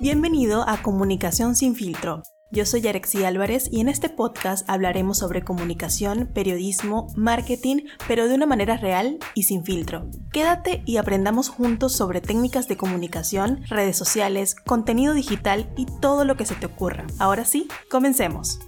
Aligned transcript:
Bienvenido 0.00 0.62
a 0.68 0.80
Comunicación 0.80 1.56
sin 1.56 1.74
filtro. 1.74 2.22
Yo 2.52 2.64
soy 2.66 2.82
Yarexi 2.82 3.24
Álvarez 3.24 3.68
y 3.68 3.80
en 3.80 3.88
este 3.88 4.08
podcast 4.08 4.64
hablaremos 4.70 5.18
sobre 5.18 5.42
comunicación, 5.42 6.30
periodismo, 6.32 7.08
marketing, 7.16 7.78
pero 8.06 8.28
de 8.28 8.36
una 8.36 8.46
manera 8.46 8.76
real 8.76 9.18
y 9.34 9.42
sin 9.42 9.64
filtro. 9.64 10.08
Quédate 10.32 10.84
y 10.86 10.98
aprendamos 10.98 11.48
juntos 11.48 11.94
sobre 11.96 12.20
técnicas 12.20 12.68
de 12.68 12.76
comunicación, 12.76 13.64
redes 13.66 13.96
sociales, 13.96 14.54
contenido 14.54 15.14
digital 15.14 15.68
y 15.76 15.86
todo 16.00 16.24
lo 16.24 16.36
que 16.36 16.46
se 16.46 16.54
te 16.54 16.66
ocurra. 16.66 17.04
Ahora 17.18 17.44
sí, 17.44 17.66
comencemos. 17.90 18.60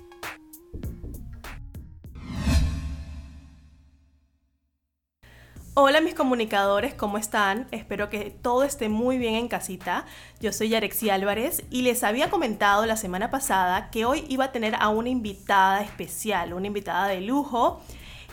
Hola 5.75 6.00
mis 6.00 6.14
comunicadores, 6.14 6.95
¿cómo 6.95 7.16
están? 7.16 7.68
Espero 7.71 8.11
que 8.11 8.32
todo 8.43 8.64
esté 8.64 8.89
muy 8.89 9.18
bien 9.18 9.36
en 9.36 9.46
casita. 9.46 10.04
Yo 10.40 10.53
soy 10.53 10.71
Yarexi 10.71 11.11
Álvarez 11.11 11.62
y 11.71 11.82
les 11.82 12.03
había 12.03 12.29
comentado 12.29 12.86
la 12.86 12.96
semana 12.96 13.31
pasada 13.31 13.89
que 13.90 14.04
hoy 14.04 14.25
iba 14.29 14.46
a 14.46 14.53
tener 14.53 14.75
a 14.75 14.89
una 14.89 15.11
invitada 15.11 15.81
especial, 15.82 16.54
una 16.54 16.67
invitada 16.67 17.07
de 17.07 17.21
lujo. 17.21 17.81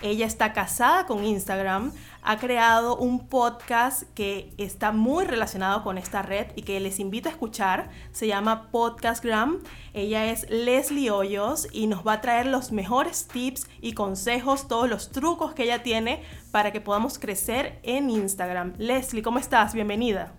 Ella 0.01 0.27
está 0.27 0.53
casada 0.53 1.07
con 1.07 1.25
Instagram, 1.25 1.91
ha 2.21 2.37
creado 2.37 2.97
un 2.97 3.27
podcast 3.27 4.03
que 4.13 4.53
está 4.57 4.91
muy 4.91 5.25
relacionado 5.25 5.83
con 5.83 5.97
esta 5.97 6.21
red 6.21 6.47
y 6.55 6.61
que 6.61 6.79
les 6.79 6.99
invito 6.99 7.29
a 7.29 7.31
escuchar. 7.31 7.89
Se 8.11 8.27
llama 8.27 8.69
Podcastgram. 8.69 9.59
Ella 9.93 10.25
es 10.25 10.47
Leslie 10.49 11.09
Hoyos 11.09 11.67
y 11.71 11.87
nos 11.87 12.05
va 12.05 12.13
a 12.13 12.21
traer 12.21 12.45
los 12.45 12.71
mejores 12.71 13.27
tips 13.27 13.67
y 13.81 13.93
consejos, 13.93 14.67
todos 14.67 14.87
los 14.87 15.11
trucos 15.11 15.53
que 15.53 15.63
ella 15.63 15.81
tiene 15.81 16.21
para 16.51 16.71
que 16.71 16.81
podamos 16.81 17.17
crecer 17.17 17.79
en 17.81 18.11
Instagram. 18.11 18.73
Leslie, 18.77 19.23
¿cómo 19.23 19.39
estás? 19.39 19.73
Bienvenida. 19.73 20.33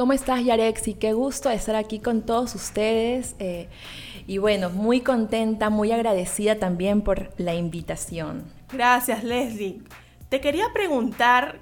¿Cómo 0.00 0.14
estás, 0.14 0.42
Yarexi? 0.42 0.94
Qué 0.94 1.12
gusto 1.12 1.50
estar 1.50 1.76
aquí 1.76 1.98
con 1.98 2.22
todos 2.22 2.54
ustedes. 2.54 3.36
Eh, 3.38 3.68
y 4.30 4.38
bueno, 4.38 4.70
muy 4.70 5.00
contenta, 5.00 5.70
muy 5.70 5.90
agradecida 5.90 6.54
también 6.54 7.02
por 7.02 7.30
la 7.36 7.56
invitación. 7.56 8.44
Gracias, 8.72 9.24
Leslie. 9.24 9.82
Te 10.28 10.40
quería 10.40 10.66
preguntar 10.72 11.58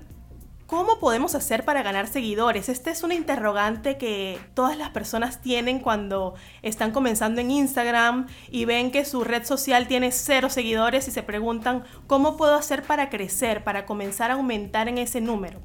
¿Cómo 0.67 0.99
podemos 0.99 1.35
hacer 1.35 1.65
para 1.65 1.83
ganar 1.83 2.09
seguidores? 2.09 2.69
Este 2.69 2.91
es 2.91 3.03
una 3.03 3.15
interrogante 3.15 3.97
que 3.97 4.39
todas 4.53 4.77
las 4.77 4.91
personas 4.91 5.41
tienen 5.41 5.79
cuando 5.79 6.35
están 6.61 6.91
comenzando 6.91 7.41
en 7.41 7.51
Instagram 7.51 8.27
y 8.51 8.67
ven 8.67 8.91
que 8.91 9.07
su 9.07 9.25
red 9.25 9.47
social 9.47 9.89
tiene 9.89 10.13
cero 10.13 10.51
seguidores 10.51 11.09
y 11.09 11.11
se 11.11 11.23
preguntan 11.23 11.85
cómo 12.07 12.37
puedo 12.37 12.55
hacer 12.55 12.83
para 12.83 13.09
crecer, 13.09 13.65
para 13.65 13.87
comenzar 13.87 14.31
a 14.31 14.35
aumentar 14.35 14.89
en 14.89 14.99
ese 14.99 15.23
número. 15.23 15.59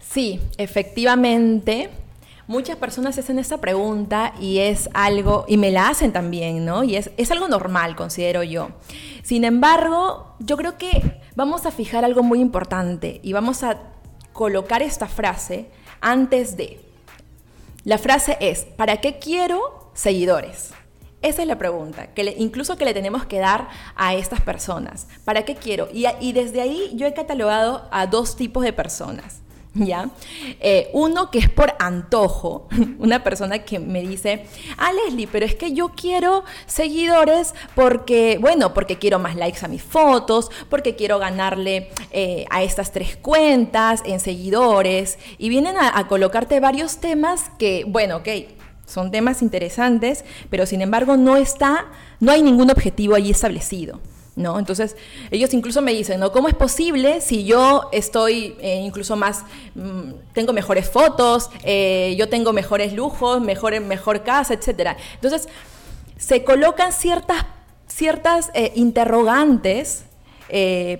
Sí, 0.00 0.40
efectivamente. 0.56 1.90
Muchas 2.52 2.76
personas 2.76 3.16
hacen 3.16 3.38
esta 3.38 3.62
pregunta 3.62 4.34
y 4.38 4.58
es 4.58 4.90
algo, 4.92 5.46
y 5.48 5.56
me 5.56 5.70
la 5.70 5.88
hacen 5.88 6.12
también, 6.12 6.66
¿no? 6.66 6.84
Y 6.84 6.96
es, 6.96 7.10
es 7.16 7.30
algo 7.30 7.48
normal, 7.48 7.96
considero 7.96 8.42
yo. 8.42 8.68
Sin 9.22 9.44
embargo, 9.44 10.36
yo 10.38 10.58
creo 10.58 10.76
que 10.76 11.22
vamos 11.34 11.64
a 11.64 11.70
fijar 11.70 12.04
algo 12.04 12.22
muy 12.22 12.40
importante 12.40 13.20
y 13.22 13.32
vamos 13.32 13.62
a 13.62 13.78
colocar 14.34 14.82
esta 14.82 15.08
frase 15.08 15.70
antes 16.02 16.58
de. 16.58 16.78
La 17.84 17.96
frase 17.96 18.36
es, 18.38 18.66
¿para 18.76 18.98
qué 18.98 19.18
quiero 19.18 19.90
seguidores? 19.94 20.74
Esa 21.22 21.40
es 21.40 21.48
la 21.48 21.56
pregunta, 21.56 22.08
que 22.08 22.34
incluso 22.36 22.76
que 22.76 22.84
le 22.84 22.92
tenemos 22.92 23.24
que 23.24 23.38
dar 23.38 23.70
a 23.96 24.14
estas 24.14 24.42
personas. 24.42 25.06
¿Para 25.24 25.46
qué 25.46 25.54
quiero? 25.54 25.88
Y, 25.90 26.04
y 26.20 26.34
desde 26.34 26.60
ahí 26.60 26.92
yo 26.96 27.06
he 27.06 27.14
catalogado 27.14 27.88
a 27.90 28.06
dos 28.06 28.36
tipos 28.36 28.62
de 28.62 28.74
personas. 28.74 29.40
¿ya? 29.74 30.10
Eh, 30.60 30.90
uno 30.92 31.30
que 31.30 31.38
es 31.38 31.48
por 31.48 31.74
antojo, 31.78 32.68
una 32.98 33.22
persona 33.22 33.60
que 33.60 33.78
me 33.78 34.02
dice, 34.02 34.46
ah, 34.76 34.92
Leslie, 34.92 35.28
pero 35.30 35.46
es 35.46 35.54
que 35.54 35.72
yo 35.72 35.90
quiero 35.90 36.44
seguidores 36.66 37.54
porque, 37.74 38.38
bueno, 38.40 38.74
porque 38.74 38.98
quiero 38.98 39.18
más 39.18 39.36
likes 39.36 39.64
a 39.64 39.68
mis 39.68 39.82
fotos, 39.82 40.50
porque 40.68 40.94
quiero 40.94 41.18
ganarle 41.18 41.90
eh, 42.10 42.44
a 42.50 42.62
estas 42.62 42.92
tres 42.92 43.16
cuentas 43.16 44.02
en 44.04 44.20
seguidores, 44.20 45.18
y 45.38 45.48
vienen 45.48 45.76
a, 45.78 46.02
colocarte 46.08 46.60
varios 46.60 46.98
temas 46.98 47.50
que, 47.58 47.84
bueno, 47.86 48.18
ok, 48.18 48.28
son 48.86 49.10
temas 49.10 49.40
interesantes, 49.40 50.24
pero 50.50 50.66
sin 50.66 50.82
embargo 50.82 51.16
no 51.16 51.36
está, 51.36 51.86
no 52.20 52.32
hay 52.32 52.42
ningún 52.42 52.70
objetivo 52.70 53.14
allí 53.14 53.30
establecido. 53.30 54.00
¿No? 54.36 54.58
Entonces, 54.58 54.96
ellos 55.30 55.52
incluso 55.52 55.82
me 55.82 55.92
dicen, 55.92 56.20
¿no? 56.20 56.32
¿Cómo 56.32 56.48
es 56.48 56.54
posible 56.54 57.20
si 57.20 57.44
yo 57.44 57.88
estoy 57.92 58.56
eh, 58.60 58.80
incluso 58.82 59.16
más, 59.16 59.44
mm, 59.74 60.12
tengo 60.32 60.52
mejores 60.52 60.88
fotos, 60.88 61.50
eh, 61.64 62.14
yo 62.18 62.28
tengo 62.28 62.52
mejores 62.52 62.92
lujos, 62.92 63.40
mejor, 63.40 63.78
mejor 63.80 64.22
casa, 64.22 64.54
etcétera? 64.54 64.96
Entonces, 65.14 65.48
se 66.16 66.44
colocan 66.44 66.92
ciertas, 66.92 67.44
ciertas 67.86 68.50
eh, 68.54 68.72
interrogantes 68.74 70.04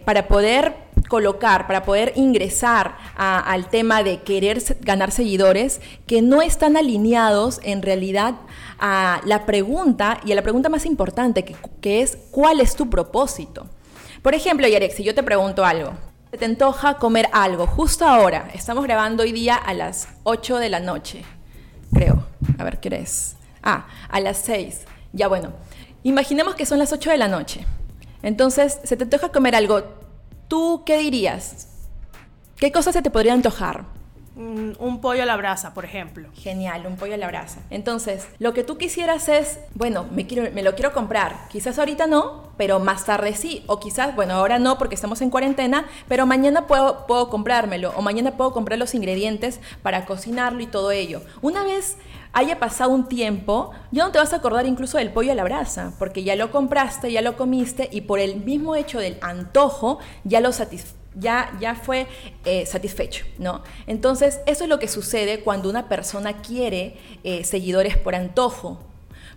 para 0.05 0.29
poder 0.29 0.75
colocar, 1.09 1.67
para 1.67 1.83
poder 1.83 2.13
ingresar 2.17 2.97
al 3.17 3.69
tema 3.69 4.03
de 4.03 4.23
querer 4.23 4.63
ganar 4.81 5.11
seguidores 5.11 5.81
que 6.07 6.23
no 6.23 6.41
están 6.41 6.77
alineados 6.77 7.61
en 7.62 7.83
realidad 7.83 8.35
a 8.79 9.21
la 9.25 9.45
pregunta 9.45 10.21
y 10.25 10.33
a 10.33 10.35
la 10.35 10.43
pregunta 10.43 10.69
más 10.69 10.87
importante 10.87 11.45
que, 11.45 12.01
es 12.01 12.17
¿cuál 12.31 12.61
es 12.61 12.75
tu 12.77 12.89
propósito? 12.89 13.67
Por 14.23 14.35
ejemplo, 14.35 14.67
Yarek, 14.67 14.93
si 14.93 15.05
yo 15.05 15.15
te 15.15 15.23
pregunto 15.23 15.65
algo, 15.65 15.93
¿te 16.31 16.45
antoja 16.45 16.97
comer 16.97 17.29
algo 17.33 17.67
justo 17.67 18.07
ahora? 18.07 18.49
Estamos 18.55 18.85
grabando 18.85 19.23
hoy 19.23 19.33
día 19.33 19.57
a 19.57 19.75
las 19.75 20.09
8 20.23 20.59
de 20.59 20.69
la 20.71 20.81
noche, 20.81 21.25
creo. 21.93 22.27
A 22.59 22.65
ver, 22.65 22.81
¿qué 22.81 22.89
es? 22.89 23.37
Ah, 23.62 23.87
a 24.09 24.21
las 24.21 24.39
6. 24.39 24.81
Ya 25.12 25.29
bueno, 25.29 25.53
imaginemos 26.05 26.55
que 26.55 26.65
son 26.65 26.79
las 26.79 26.93
8 26.93 27.11
de 27.11 27.19
la 27.19 27.29
noche. 27.29 27.67
Entonces, 28.22 28.81
se 28.84 28.97
te 28.97 29.05
antoja 29.05 29.31
comer 29.31 29.55
algo 29.55 29.83
¿Tú 30.53 30.83
qué 30.84 30.99
dirías? 30.99 31.66
¿Qué 32.56 32.71
cosas 32.71 32.93
se 32.93 33.00
te 33.00 33.10
podría 33.10 33.33
antojar? 33.33 33.87
Mm, 34.37 34.72
un 34.78 35.00
pollo 35.00 35.22
a 35.22 35.25
la 35.25 35.34
brasa, 35.38 35.72
por 35.72 35.87
ejemplo. 35.87 36.28
Genial, 36.34 36.84
un 36.87 36.97
pollo 36.97 37.15
a 37.15 37.16
la 37.16 37.27
brasa. 37.27 37.61
Entonces, 37.71 38.28
lo 38.38 38.53
que 38.53 38.62
tú 38.62 38.77
quisieras 38.77 39.31
es, 39.31 39.59
bueno, 39.75 40.05
me, 40.11 40.27
quiero, 40.27 40.53
me 40.53 40.62
lo 40.62 40.75
quiero 40.75 40.93
comprar. 40.93 41.49
Quizás 41.49 41.78
ahorita 41.78 42.06
no, 42.06 42.53
pero 42.59 42.81
más 42.81 43.06
tarde 43.06 43.34
sí. 43.34 43.65
O 43.66 43.81
quizás, 43.81 44.15
bueno, 44.15 44.34
ahora 44.34 44.59
no 44.59 44.77
porque 44.77 44.94
estamos 44.94 45.22
en 45.22 45.31
cuarentena, 45.31 45.87
pero 46.06 46.27
mañana 46.27 46.66
puedo, 46.66 47.06
puedo 47.06 47.31
comprármelo. 47.31 47.94
O 47.97 48.03
mañana 48.03 48.37
puedo 48.37 48.53
comprar 48.53 48.78
los 48.78 48.94
ingredientes 48.94 49.59
para 49.82 50.05
cocinarlo 50.05 50.61
y 50.61 50.66
todo 50.66 50.91
ello. 50.91 51.22
Una 51.41 51.65
vez 51.65 51.97
haya 52.32 52.59
pasado 52.59 52.91
un 52.91 53.09
tiempo, 53.09 53.72
ya 53.91 54.04
no 54.04 54.12
te 54.12 54.19
vas 54.19 54.32
a 54.32 54.37
acordar 54.37 54.66
incluso 54.66 54.98
del 54.98 55.12
pollo 55.12 55.32
a 55.32 55.34
la 55.34 55.44
brasa, 55.44 55.94
porque 55.98 56.25
ya 56.25 56.37
lo 56.37 56.50
compraste, 56.50 57.12
ya 57.12 57.20
lo 57.20 57.37
comiste 57.37 57.88
y 57.93 58.03
por 58.03 58.20
el 58.20 58.37
mismo 58.37 58.75
hecho 58.75 58.98
del 58.98 59.19
antojo 59.20 59.98
ya 60.25 60.41
lo 60.41 60.50
ya, 61.15 61.53
ya 61.60 61.75
fue 61.75 62.06
eh, 62.44 62.65
satisfecho, 62.65 63.26
¿no? 63.38 63.62
Entonces, 63.87 64.41
eso 64.47 64.65
es 64.65 64.70
lo 64.70 64.78
que 64.78 64.88
sucede 64.88 65.41
cuando 65.41 65.69
una 65.69 65.88
persona 65.88 66.41
quiere 66.41 66.97
eh, 67.22 67.44
seguidores 67.44 67.98
por 67.98 68.15
antojo, 68.15 68.78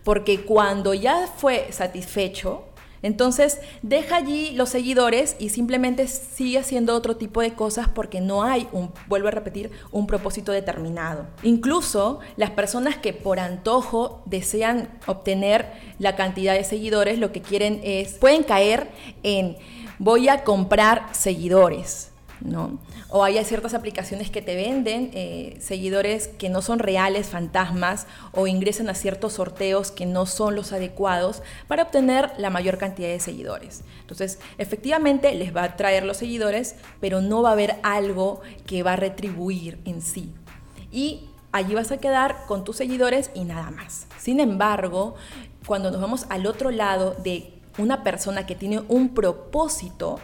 porque 0.03 0.45
cuando 0.45 0.93
ya 0.93 1.27
fue 1.27 1.67
satisfecho, 1.71 2.63
entonces, 3.05 3.59
deja 3.83 4.15
allí 4.15 4.49
los 4.53 4.69
seguidores 4.69 5.35
y 5.37 5.49
simplemente 5.49 6.07
sigue 6.07 6.57
haciendo 6.57 6.95
otro 6.95 7.17
tipo 7.17 7.39
de 7.39 7.53
cosas 7.53 7.87
porque 7.87 8.19
no 8.19 8.41
hay, 8.41 8.67
un, 8.71 8.91
vuelvo 9.05 9.27
a 9.27 9.31
repetir, 9.31 9.69
un 9.91 10.07
propósito 10.07 10.51
determinado. 10.51 11.27
Incluso 11.43 12.19
las 12.35 12.49
personas 12.49 12.97
que 12.97 13.13
por 13.13 13.39
antojo 13.39 14.23
desean 14.25 14.89
obtener 15.05 15.71
la 15.99 16.15
cantidad 16.15 16.55
de 16.55 16.63
seguidores, 16.63 17.19
lo 17.19 17.31
que 17.31 17.43
quieren 17.43 17.79
es, 17.83 18.13
pueden 18.13 18.41
caer 18.41 18.89
en 19.21 19.55
voy 19.99 20.27
a 20.27 20.43
comprar 20.43 21.05
seguidores. 21.11 22.11
¿No? 22.41 22.79
O 23.09 23.23
hay 23.23 23.43
ciertas 23.43 23.73
aplicaciones 23.73 24.29
que 24.29 24.41
te 24.41 24.55
venden 24.55 25.11
eh, 25.13 25.57
seguidores 25.59 26.27
que 26.27 26.49
no 26.49 26.61
son 26.61 26.79
reales, 26.79 27.27
fantasmas, 27.27 28.07
o 28.31 28.47
ingresan 28.47 28.89
a 28.89 28.95
ciertos 28.95 29.33
sorteos 29.33 29.91
que 29.91 30.05
no 30.05 30.25
son 30.25 30.55
los 30.55 30.73
adecuados 30.73 31.41
para 31.67 31.83
obtener 31.83 32.31
la 32.37 32.49
mayor 32.49 32.77
cantidad 32.77 33.09
de 33.09 33.19
seguidores. 33.19 33.83
Entonces, 34.01 34.39
efectivamente 34.57 35.33
les 35.35 35.55
va 35.55 35.63
a 35.63 35.75
traer 35.75 36.03
los 36.03 36.17
seguidores, 36.17 36.75
pero 36.99 37.21
no 37.21 37.41
va 37.41 37.49
a 37.49 37.53
haber 37.53 37.75
algo 37.83 38.41
que 38.65 38.83
va 38.83 38.93
a 38.93 38.97
retribuir 38.97 39.79
en 39.85 40.01
sí. 40.01 40.33
Y 40.91 41.29
allí 41.51 41.73
vas 41.73 41.91
a 41.91 41.97
quedar 41.97 42.45
con 42.47 42.63
tus 42.63 42.77
seguidores 42.77 43.31
y 43.33 43.45
nada 43.45 43.71
más. 43.71 44.07
Sin 44.17 44.39
embargo, 44.39 45.15
cuando 45.65 45.91
nos 45.91 46.01
vamos 46.01 46.25
al 46.29 46.45
otro 46.45 46.71
lado 46.71 47.15
de 47.23 47.53
una 47.77 48.03
persona 48.03 48.45
que 48.45 48.55
tiene 48.55 48.81
un 48.87 49.13
propósito, 49.13 50.19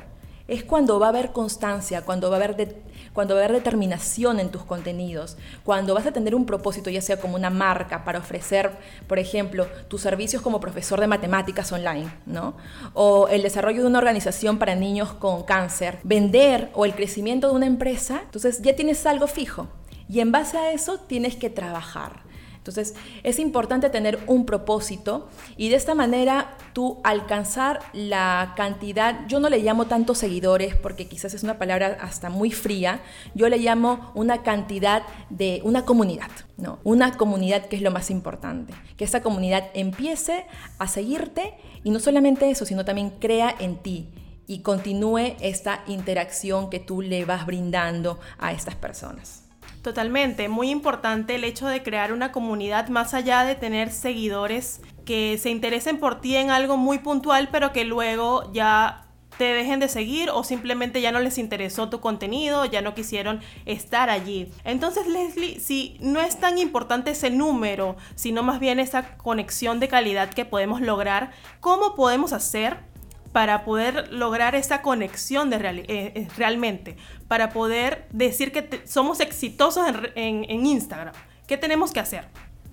es 0.52 0.66
cuando 0.66 1.00
va 1.00 1.06
a 1.06 1.10
haber 1.10 1.32
constancia, 1.32 2.02
cuando 2.02 2.30
va 2.30 2.36
a 2.36 2.44
haber, 2.44 2.76
cuando 3.14 3.36
va 3.36 3.40
a 3.40 3.46
haber 3.46 3.56
determinación 3.56 4.38
en 4.38 4.50
tus 4.50 4.66
contenidos, 4.66 5.38
cuando 5.64 5.94
vas 5.94 6.06
a 6.06 6.12
tener 6.12 6.36
un 6.36 6.46
propósito, 6.46 6.90
ya 6.90 7.02
sea 7.02 7.22
como 7.22 7.36
una 7.36 7.50
marca 7.50 8.04
para 8.04 8.20
ofrecer, 8.20 8.70
por 9.08 9.18
ejemplo, 9.18 9.66
tus 9.88 10.02
servicios 10.02 10.42
como 10.42 10.60
profesor 10.60 11.00
de 11.00 11.08
matemáticas 11.08 11.72
online, 11.72 12.12
¿no? 12.26 12.58
O 12.94 13.30
el 13.30 13.44
desarrollo 13.44 13.82
de 13.82 13.88
una 13.88 14.00
organización 14.00 14.60
para 14.60 14.76
niños 14.76 15.14
con 15.14 15.44
cáncer, 15.44 16.00
vender 16.04 16.70
o 16.74 16.84
el 16.84 16.96
crecimiento 16.96 17.48
de 17.48 17.56
una 17.56 17.66
empresa, 17.66 18.20
entonces 18.26 18.62
ya 18.62 18.76
tienes 18.76 19.06
algo 19.06 19.28
fijo. 19.28 19.70
Y 20.10 20.20
en 20.20 20.34
base 20.34 20.58
a 20.58 20.74
eso 20.74 21.00
tienes 21.00 21.38
que 21.38 21.50
trabajar. 21.50 22.24
Entonces, 22.62 22.94
es 23.24 23.40
importante 23.40 23.90
tener 23.90 24.20
un 24.28 24.46
propósito 24.46 25.28
y 25.58 25.70
de 25.70 25.78
esta 25.78 25.96
manera 25.96 26.58
tú 26.74 27.00
alcanzar 27.04 27.80
la 27.92 28.54
cantidad, 28.56 29.28
yo 29.28 29.40
no 29.40 29.50
le 29.50 29.64
llamo 29.64 29.88
tantos 29.88 30.20
seguidores 30.20 30.76
porque 30.76 31.08
quizás 31.08 31.34
es 31.34 31.42
una 31.42 31.58
palabra 31.58 31.98
hasta 32.00 32.30
muy 32.30 32.52
fría, 32.52 33.02
yo 33.34 33.50
le 33.50 33.58
llamo 33.58 34.12
una 34.14 34.44
cantidad 34.44 35.02
de 35.32 35.62
una 35.64 35.86
comunidad, 35.86 36.30
¿no? 36.58 36.78
Una 36.84 37.18
comunidad 37.18 37.66
que 37.66 37.78
es 37.78 37.82
lo 37.82 37.90
más 37.90 38.12
importante, 38.12 38.76
que 38.96 39.06
esa 39.06 39.24
comunidad 39.24 39.72
empiece 39.74 40.46
a 40.78 40.88
seguirte 40.88 41.56
y 41.84 41.90
no 41.90 42.00
solamente 42.00 42.52
eso, 42.52 42.68
sino 42.68 42.86
también 42.86 43.10
crea 43.10 43.56
en 43.58 43.78
ti 43.78 44.08
y 44.46 44.60
continúe 44.60 45.36
esta 45.40 45.84
interacción 45.88 46.70
que 46.70 46.80
tú 46.80 47.02
le 47.02 47.26
vas 47.26 47.48
brindando 47.48 48.20
a 48.38 48.52
estas 48.52 48.76
personas. 48.76 49.51
Totalmente, 49.82 50.48
muy 50.48 50.70
importante 50.70 51.36
el 51.36 51.44
hecho 51.44 51.68
de 51.68 51.82
crear 51.82 52.14
una 52.14 52.32
comunidad 52.32 52.90
más 52.90 53.16
allá 53.16 53.44
de 53.44 53.56
tener 53.56 53.92
seguidores 53.92 54.82
que 55.06 55.40
se 55.40 55.50
interesen 55.50 55.98
por 55.98 56.22
ti 56.22 56.36
en 56.36 56.52
algo 56.52 56.78
muy 56.78 57.00
puntual, 57.00 57.50
pero 57.52 57.74
que 57.74 57.84
luego 57.84 58.52
ya 58.54 59.08
te 59.40 59.46
dejen 59.46 59.80
de 59.80 59.88
seguir 59.88 60.30
o 60.30 60.44
simplemente 60.44 61.02
ya 61.02 61.12
no 61.12 61.20
les 61.20 61.40
interesó 61.40 61.90
tu 61.90 62.00
contenido, 62.00 62.66
ya 62.66 62.84
no 62.84 62.94
quisieron 62.94 63.40
estar 63.66 64.12
allí. 64.12 64.52
Entonces, 64.66 65.08
Leslie, 65.08 65.60
si 65.60 65.98
no 66.00 66.22
es 66.22 66.40
tan 66.40 66.60
importante 66.60 67.10
ese 67.10 67.32
número, 67.32 67.96
sino 68.14 68.44
más 68.44 68.60
bien 68.60 68.80
esa 68.80 69.18
conexión 69.18 69.80
de 69.80 69.88
calidad 69.88 70.30
que 70.30 70.46
podemos 70.46 70.80
lograr, 70.82 71.32
¿cómo 71.60 71.96
podemos 71.96 72.34
hacer 72.34 72.91
para 73.32 73.64
poder 73.64 74.12
lograr 74.12 74.56
esa 74.56 74.82
conexión 74.82 75.50
de 75.50 75.58
eh, 75.58 75.86
eh, 75.88 76.28
realmente, 76.38 76.98
para 77.28 77.52
poder 77.52 78.06
decir 78.12 78.52
que 78.52 78.82
somos 78.86 79.20
exitosos 79.20 79.86
en, 80.16 80.66
Instagram. 80.66 81.14
¿Qué 81.48 81.58
tenemos 81.58 81.92
que 81.92 82.00
hacer? 82.00 82.26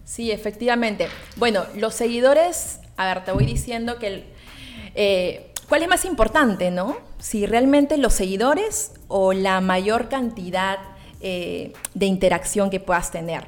Sí, 0.05 0.31
efectivamente. 0.31 1.09
Bueno, 1.37 1.65
los 1.77 1.95
seguidores, 1.95 2.81
a 2.97 3.07
ver, 3.07 3.25
te 3.25 3.33
voy 3.33 3.47
diciendo 3.47 3.99
que 3.99 4.25
eh, 4.95 5.53
¿cuál 5.69 5.83
es 5.83 5.89
más 5.89 6.05
importante, 6.05 6.71
no? 6.71 6.97
Si 7.19 7.47
realmente 7.47 7.97
los 7.97 8.15
seguidores 8.15 8.93
o 9.07 9.33
la 9.33 9.61
mayor 9.61 10.09
cantidad 10.09 10.79
de 11.21 12.07
interacción 12.07 12.71
que 12.71 12.79
puedas 12.79 13.11
tener. 13.11 13.43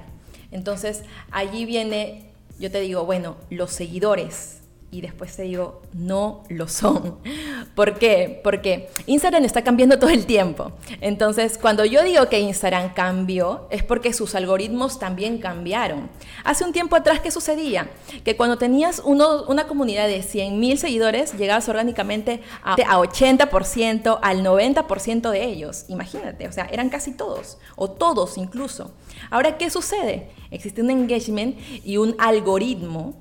Entonces, 0.51 1.05
allí 1.31 1.65
viene, 1.65 2.25
yo 2.59 2.69
te 2.69 2.81
digo, 2.81 3.05
bueno, 3.05 3.37
los 3.49 3.71
seguidores 3.71 4.60
y 4.93 5.01
después 5.03 5.37
te 5.37 5.43
digo, 5.43 5.83
no 5.93 6.43
lo 6.49 6.67
son. 6.67 7.19
¿Por 7.75 7.99
qué? 7.99 8.41
Porque 8.43 8.89
Instagram 9.07 9.45
está 9.45 9.63
cambiando 9.63 9.99
todo 9.99 10.11
el 10.11 10.27
tiempo. 10.27 10.73
Entonces, 11.01 11.59
cuando 11.59 11.85
yo 11.85 12.03
digo 12.03 12.29
que 12.29 12.41
Instagram 12.41 12.93
cambió, 12.93 13.69
es 13.71 13.85
porque 13.85 14.13
sus 14.13 14.35
algoritmos 14.35 14.99
también 14.99 15.39
cambiaron. 15.39 16.11
Hace 16.43 16.65
un 16.65 16.73
tiempo 16.73 16.97
atrás, 16.97 17.21
¿qué 17.21 17.31
sucedía? 17.31 17.89
Que 18.25 18.37
cuando 18.37 18.59
tenías 18.59 19.01
uno, 19.05 19.45
una 19.45 19.69
comunidad 19.69 20.09
de 20.09 20.23
100.000 20.23 20.77
seguidores, 20.77 21.35
llegabas 21.35 21.69
orgánicamente 21.69 22.41
a, 22.63 22.73
a 22.73 22.99
80%, 22.99 24.19
al 24.21 24.45
90% 24.45 25.31
de 25.31 25.45
ellos. 25.45 25.85
Imagínate, 25.89 26.49
o 26.49 26.53
sea, 26.53 26.67
eran 26.67 26.89
casi 26.89 27.13
todos, 27.13 27.59
o 27.77 27.91
todos 27.91 28.39
incluso. 28.39 28.93
Ahora, 29.31 29.57
¿qué 29.57 29.71
sucede? 29.71 30.31
Existe 30.51 30.83
un 30.83 30.91
engagement 30.91 31.57
y 31.85 31.97
un 31.97 32.17
algoritmo 32.19 33.15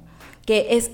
que 0.49 0.65
es 0.71 0.89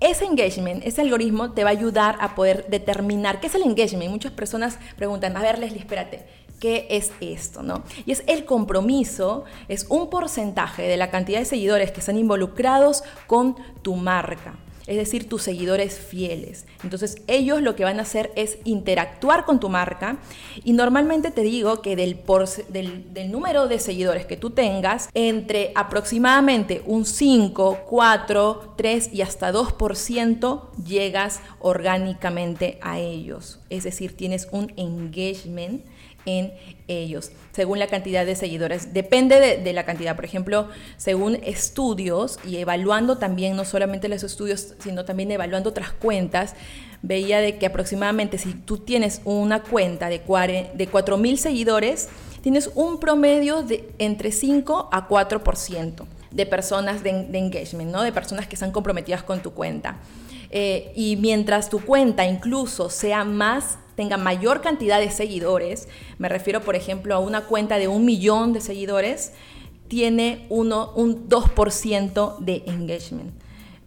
ese 0.00 0.24
engagement, 0.24 0.84
ese 0.84 1.02
algoritmo 1.02 1.52
te 1.52 1.62
va 1.62 1.70
a 1.70 1.72
ayudar 1.72 2.16
a 2.20 2.34
poder 2.34 2.66
determinar 2.68 3.40
qué 3.40 3.46
es 3.46 3.54
el 3.54 3.62
engagement. 3.62 4.10
Muchas 4.10 4.32
personas 4.32 4.78
preguntan, 4.96 5.36
a 5.36 5.42
ver, 5.42 5.58
Leslie, 5.58 5.80
espérate, 5.80 6.24
¿qué 6.58 6.86
es 6.90 7.12
esto? 7.20 7.62
¿no? 7.62 7.84
Y 8.06 8.12
es 8.12 8.22
el 8.26 8.44
compromiso, 8.44 9.44
es 9.68 9.86
un 9.88 10.10
porcentaje 10.10 10.82
de 10.82 10.96
la 10.96 11.10
cantidad 11.10 11.38
de 11.38 11.44
seguidores 11.44 11.92
que 11.92 12.00
están 12.00 12.18
involucrados 12.18 13.04
con 13.26 13.56
tu 13.82 13.94
marca 13.94 14.56
es 14.86 14.96
decir, 14.96 15.28
tus 15.28 15.42
seguidores 15.42 15.98
fieles. 15.98 16.66
Entonces 16.82 17.16
ellos 17.26 17.62
lo 17.62 17.76
que 17.76 17.84
van 17.84 17.98
a 17.98 18.02
hacer 18.02 18.32
es 18.36 18.58
interactuar 18.64 19.44
con 19.44 19.60
tu 19.60 19.68
marca 19.68 20.18
y 20.64 20.72
normalmente 20.72 21.30
te 21.30 21.42
digo 21.42 21.82
que 21.82 21.96
del, 21.96 22.18
del, 22.68 23.30
número 23.30 23.68
de 23.68 23.78
seguidores 23.78 24.26
que 24.26 24.36
tú 24.36 24.50
tengas, 24.50 25.08
entre 25.14 25.72
aproximadamente 25.74 26.82
un 26.86 27.04
5, 27.04 27.80
4, 27.88 28.74
3 28.76 29.10
y 29.12 29.22
hasta 29.22 29.52
2% 29.52 30.70
llegas 30.84 31.40
orgánicamente 31.60 32.78
a 32.82 32.98
ellos. 32.98 33.60
Es 33.70 33.84
decir, 33.84 34.16
tienes 34.16 34.48
un 34.50 34.72
engagement 34.76 35.84
en 36.26 36.52
ellos, 36.88 37.30
según 37.52 37.78
la 37.78 37.86
cantidad 37.86 38.26
de 38.26 38.36
seguidores. 38.36 38.92
Depende 38.92 39.58
de, 39.58 39.72
la 39.72 39.84
cantidad, 39.84 40.16
por 40.16 40.24
ejemplo, 40.24 40.68
según 40.96 41.36
estudios 41.44 42.38
y 42.46 42.56
evaluando 42.56 43.18
también, 43.18 43.56
no 43.56 43.64
solamente 43.64 44.08
los 44.08 44.22
estudios, 44.22 44.74
sino 44.80 45.04
también 45.04 45.30
evaluando 45.30 45.70
otras 45.70 45.92
cuentas, 45.92 46.54
veía 47.02 47.40
de 47.40 47.58
que 47.58 47.66
aproximadamente 47.66 48.38
si 48.38 48.54
tú 48.54 48.78
tienes 48.78 49.22
una 49.24 49.62
cuenta 49.62 50.08
de, 50.08 50.18
de 50.18 50.90
4.000 50.90 51.36
seguidores, 51.36 52.08
tienes 52.42 52.70
un 52.74 53.00
promedio 53.00 53.62
de 53.62 53.88
entre 53.98 54.32
5 54.32 54.88
a 54.92 55.08
4% 55.08 56.04
de 56.30 56.46
personas 56.46 57.02
de, 57.02 57.24
de 57.24 57.38
engagement, 57.38 57.90
¿no? 57.90 58.02
de 58.02 58.12
personas 58.12 58.46
que 58.46 58.54
están 58.54 58.70
comprometidas 58.70 59.22
con 59.22 59.40
tu 59.40 59.52
cuenta. 59.52 59.96
Eh, 60.52 60.92
y 60.96 61.16
mientras 61.16 61.70
tu 61.70 61.80
cuenta 61.80 62.26
incluso 62.26 62.90
sea 62.90 63.24
más, 63.24 63.78
tenga 64.00 64.16
mayor 64.16 64.62
cantidad 64.62 64.98
de 64.98 65.10
seguidores, 65.10 65.86
me 66.16 66.30
refiero 66.30 66.62
por 66.62 66.74
ejemplo 66.74 67.14
a 67.14 67.18
una 67.18 67.42
cuenta 67.42 67.76
de 67.76 67.86
un 67.86 68.06
millón 68.06 68.54
de 68.54 68.62
seguidores, 68.62 69.34
tiene 69.88 70.46
uno, 70.48 70.94
un 70.96 71.28
2% 71.28 72.38
de 72.38 72.62
engagement 72.64 73.30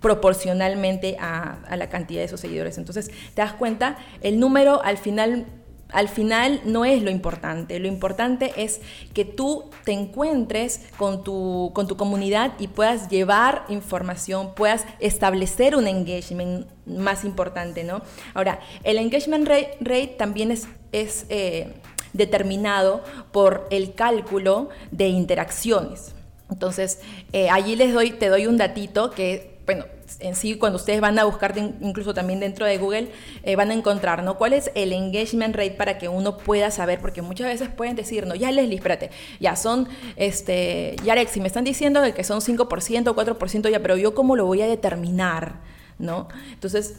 proporcionalmente 0.02 1.18
a, 1.20 1.64
a 1.68 1.78
la 1.78 1.90
cantidad 1.90 2.20
de 2.20 2.26
esos 2.26 2.42
seguidores. 2.42 2.78
Entonces, 2.78 3.10
te 3.34 3.42
das 3.42 3.54
cuenta, 3.54 3.98
el 4.22 4.40
número 4.40 4.84
al 4.84 4.98
final 4.98 5.48
al 5.94 6.10
final 6.10 6.62
no 6.66 6.86
es 6.86 7.02
lo 7.02 7.10
importante, 7.10 7.80
lo 7.80 7.88
importante 7.88 8.52
es 8.58 8.82
que 9.14 9.26
tú 9.26 9.70
te 9.84 9.92
encuentres 9.92 10.82
con 10.98 11.24
tu, 11.24 11.72
con 11.74 11.88
tu 11.88 11.96
comunidad 11.96 12.54
y 12.60 12.68
puedas 12.68 13.10
llevar 13.10 13.66
información, 13.70 14.54
puedas 14.56 14.86
establecer 15.00 15.76
un 15.76 15.88
engagement 15.88 16.68
más 16.86 17.24
importante, 17.24 17.84
¿no? 17.84 18.02
Ahora, 18.34 18.60
el 18.84 18.98
engagement 18.98 19.48
rate, 19.48 20.16
también 20.18 20.52
es, 20.52 20.68
es 20.92 21.26
eh, 21.30 21.74
determinado 22.14 23.04
por 23.32 23.68
el 23.70 23.94
cálculo 23.94 24.70
de 24.92 25.08
interacciones. 25.08 26.14
Entonces, 26.50 27.00
eh, 27.32 27.50
allí 27.50 27.76
les 27.76 27.94
doy, 27.94 28.12
te 28.12 28.30
doy 28.30 28.48
un 28.48 28.58
datito 28.58 29.12
que, 29.12 29.60
bueno, 29.66 29.86
en 30.20 30.36
sí, 30.36 30.56
cuando 30.58 30.78
ustedes 30.78 31.02
van 31.02 31.18
a 31.20 31.26
buscar, 31.26 31.58
incluso 31.58 32.14
también 32.14 32.40
dentro 32.40 32.66
de 32.66 32.78
Google, 32.78 33.10
eh, 33.44 33.56
van 33.56 33.72
a 33.72 33.74
encontrar, 33.74 34.24
¿no? 34.24 34.38
¿Cuál 34.38 34.54
es 34.54 34.72
el 34.76 34.94
engagement 34.94 35.56
rate 35.56 35.72
para 35.72 35.98
que 35.98 36.10
uno 36.10 36.38
pueda 36.38 36.72
saber? 36.72 37.00
Porque 37.00 37.22
muchas 37.22 37.48
veces 37.48 37.70
pueden 37.70 37.96
decir, 37.96 38.26
no, 38.28 38.36
ya 38.36 38.52
Leslie, 38.52 38.76
espérate, 38.76 39.12
ya 39.40 39.56
son, 39.56 39.88
este, 40.16 40.96
ya 41.04 41.14
Alex, 41.14 41.32
si 41.32 41.40
me 41.42 41.48
están 41.48 41.64
diciendo 41.64 42.02
que 42.14 42.24
son 42.24 42.42
5%, 42.42 43.16
4%, 43.16 43.70
ya, 43.70 43.80
pero 43.80 43.98
yo 43.98 44.14
cómo 44.14 44.36
lo 44.36 44.46
voy 44.46 44.62
a 44.62 44.68
determinar, 44.68 45.62
¿no? 46.00 46.28
Entonces, 46.52 46.96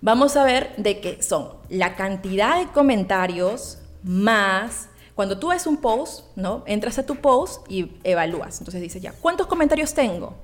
vamos 0.00 0.36
a 0.36 0.44
ver 0.44 0.74
de 0.76 1.00
qué 1.00 1.22
son 1.22 1.48
la 1.68 1.96
cantidad 1.96 2.58
de 2.58 2.66
comentarios 2.68 3.78
más 4.02 4.88
cuando 5.16 5.38
tú 5.38 5.48
ves 5.48 5.66
un 5.66 5.78
post, 5.78 6.26
¿no? 6.36 6.62
Entras 6.66 6.98
a 6.98 7.06
tu 7.06 7.16
post 7.16 7.64
y 7.70 7.92
evalúas. 8.04 8.58
Entonces 8.58 8.82
dices, 8.82 9.00
ya, 9.00 9.12
¿cuántos 9.12 9.46
comentarios 9.46 9.94
tengo? 9.94 10.36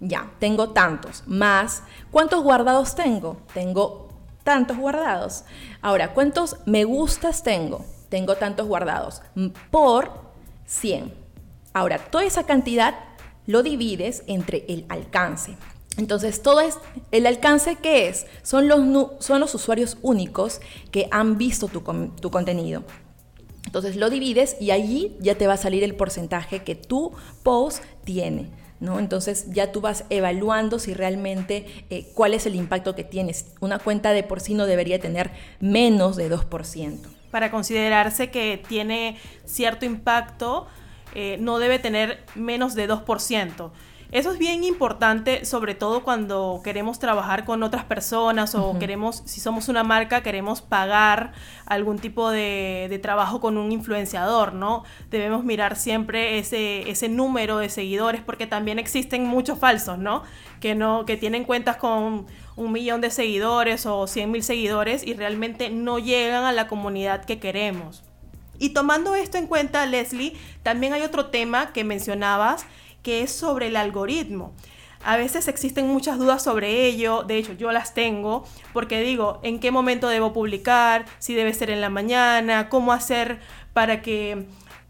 Ya, 0.00 0.30
tengo 0.38 0.70
tantos. 0.70 1.24
Más, 1.26 1.82
¿cuántos 2.10 2.42
guardados 2.42 2.94
tengo? 2.94 3.38
Tengo 3.52 4.08
tantos 4.44 4.76
guardados. 4.76 5.44
Ahora, 5.82 6.14
¿cuántos 6.14 6.56
me 6.66 6.84
gustas 6.84 7.42
tengo? 7.42 7.84
Tengo 8.08 8.36
tantos 8.36 8.66
guardados. 8.66 9.22
Por 9.70 10.10
100. 10.66 11.12
Ahora, 11.72 11.98
toda 11.98 12.24
esa 12.24 12.44
cantidad 12.44 12.94
lo 13.46 13.62
divides 13.62 14.22
entre 14.26 14.64
el 14.68 14.86
alcance. 14.88 15.56
Entonces, 15.96 16.42
todo 16.42 16.60
es 16.60 16.78
el 17.10 17.26
alcance 17.26 17.76
que 17.76 18.08
es, 18.08 18.26
son 18.42 18.68
los, 18.68 18.80
son 19.18 19.40
los 19.40 19.54
usuarios 19.54 19.98
únicos 20.02 20.60
que 20.92 21.08
han 21.10 21.38
visto 21.38 21.66
tu, 21.66 21.80
tu 22.20 22.30
contenido. 22.30 22.84
Entonces 23.66 23.96
lo 23.96 24.08
divides 24.08 24.56
y 24.60 24.70
allí 24.70 25.14
ya 25.20 25.34
te 25.34 25.46
va 25.46 25.52
a 25.52 25.58
salir 25.58 25.84
el 25.84 25.94
porcentaje 25.94 26.62
que 26.62 26.74
tu 26.74 27.12
post 27.42 27.84
tiene. 28.02 28.50
¿No? 28.80 28.98
Entonces 28.98 29.46
ya 29.50 29.72
tú 29.72 29.80
vas 29.80 30.04
evaluando 30.10 30.78
si 30.78 30.94
realmente 30.94 31.66
eh, 31.90 32.06
cuál 32.14 32.34
es 32.34 32.46
el 32.46 32.54
impacto 32.54 32.94
que 32.94 33.04
tienes. 33.04 33.46
Una 33.60 33.78
cuenta 33.78 34.12
de 34.12 34.22
por 34.22 34.40
sí 34.40 34.54
no 34.54 34.66
debería 34.66 34.98
tener 35.00 35.30
menos 35.60 36.16
de 36.16 36.30
2%. 36.30 36.98
Para 37.30 37.50
considerarse 37.50 38.30
que 38.30 38.62
tiene 38.68 39.18
cierto 39.44 39.84
impacto, 39.84 40.66
eh, 41.14 41.36
no 41.40 41.58
debe 41.58 41.78
tener 41.78 42.24
menos 42.34 42.74
de 42.74 42.88
2%. 42.88 43.70
Eso 44.10 44.32
es 44.32 44.38
bien 44.38 44.64
importante, 44.64 45.44
sobre 45.44 45.74
todo 45.74 46.02
cuando 46.02 46.62
queremos 46.64 46.98
trabajar 46.98 47.44
con 47.44 47.62
otras 47.62 47.84
personas 47.84 48.54
o 48.54 48.78
queremos, 48.78 49.22
si 49.26 49.38
somos 49.38 49.68
una 49.68 49.84
marca, 49.84 50.22
queremos 50.22 50.62
pagar 50.62 51.32
algún 51.66 51.98
tipo 51.98 52.30
de, 52.30 52.98
trabajo 53.02 53.38
con 53.38 53.58
un 53.58 53.70
influenciador, 53.70 54.54
¿no? 54.54 54.82
Debemos 55.10 55.44
mirar 55.44 55.76
siempre 55.76 56.38
ese, 56.38 56.88
ese 56.88 57.10
número 57.10 57.58
de 57.58 57.68
seguidores 57.68 58.22
porque 58.22 58.46
también 58.46 58.78
existen 58.78 59.26
muchos 59.26 59.58
falsos, 59.58 59.98
¿no? 59.98 60.22
Que, 60.60 60.74
no, 60.74 61.04
que 61.04 61.18
tienen 61.18 61.44
cuentas 61.44 61.76
con 61.76 62.26
un 62.56 62.72
millón 62.72 63.02
de 63.02 63.10
seguidores 63.10 63.84
o 63.84 64.06
cien 64.06 64.30
mil 64.30 64.42
seguidores 64.42 65.06
y 65.06 65.12
realmente 65.12 65.68
no 65.68 65.98
llegan 65.98 66.44
a 66.44 66.52
la 66.52 66.66
comunidad 66.66 67.26
que 67.26 67.38
queremos. 67.38 68.02
Y 68.58 68.70
tomando 68.70 69.14
esto 69.14 69.38
en 69.38 69.46
cuenta, 69.46 69.84
Leslie, 69.86 70.34
también 70.62 70.92
hay 70.92 71.02
otro 71.02 71.26
tema 71.26 71.72
que 71.72 71.84
mencionabas 71.84 72.66
que 73.02 73.22
es 73.22 73.32
sobre 73.32 73.68
el 73.68 73.76
algoritmo. 73.76 74.52
A 75.04 75.16
veces 75.16 75.46
existen 75.46 75.86
muchas 75.86 76.18
dudas 76.18 76.42
sobre 76.42 76.86
ello, 76.86 77.22
de 77.22 77.38
hecho 77.38 77.52
yo 77.52 77.70
las 77.70 77.94
tengo, 77.94 78.44
porque 78.72 79.00
digo, 79.00 79.38
¿en 79.42 79.60
qué 79.60 79.70
momento 79.70 80.08
debo 80.08 80.32
publicar? 80.32 81.06
Si 81.20 81.34
debe 81.34 81.54
ser 81.54 81.70
en 81.70 81.80
la 81.80 81.88
mañana, 81.88 82.68
cómo 82.68 82.92
hacer 82.92 83.38
para 83.72 84.02
que 84.02 84.46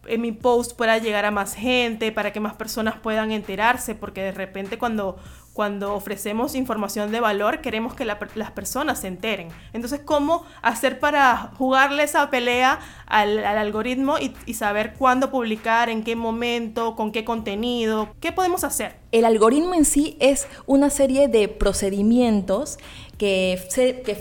en 0.06 0.20
mi 0.22 0.32
post 0.32 0.76
pueda 0.76 0.96
llegar 0.98 1.26
a 1.26 1.30
más 1.30 1.54
gente, 1.54 2.10
para 2.10 2.32
que 2.32 2.40
más 2.40 2.54
personas 2.54 2.96
puedan 2.96 3.32
enterarse, 3.32 3.94
porque 3.94 4.22
de 4.22 4.32
repente 4.32 4.78
cuando 4.78 5.18
cuando 5.58 5.92
ofrecemos 5.92 6.54
información 6.54 7.10
de 7.10 7.18
valor, 7.18 7.60
queremos 7.60 7.92
que 7.92 8.04
las 8.04 8.50
personas 8.52 9.00
se 9.00 9.08
enteren. 9.08 9.48
Entonces, 9.72 10.00
¿cómo 10.04 10.44
hacer 10.62 11.00
para 11.00 11.50
jugarle 11.58 12.04
esa 12.04 12.30
pelea 12.30 12.78
al, 13.06 13.44
algoritmo 13.44 14.18
y, 14.20 14.54
saber 14.54 14.94
cuándo 14.96 15.32
publicar, 15.32 15.88
en 15.88 16.04
qué 16.04 16.14
momento, 16.14 16.94
con 16.94 17.10
qué 17.10 17.24
contenido? 17.24 18.14
¿Qué 18.20 18.30
podemos 18.30 18.62
hacer? 18.62 18.98
El 19.10 19.24
algoritmo 19.24 19.74
en 19.74 19.84
sí 19.84 20.16
es 20.20 20.46
una 20.66 20.90
serie 20.90 21.26
de 21.26 21.48
procedimientos 21.48 22.78
que, 23.18 23.60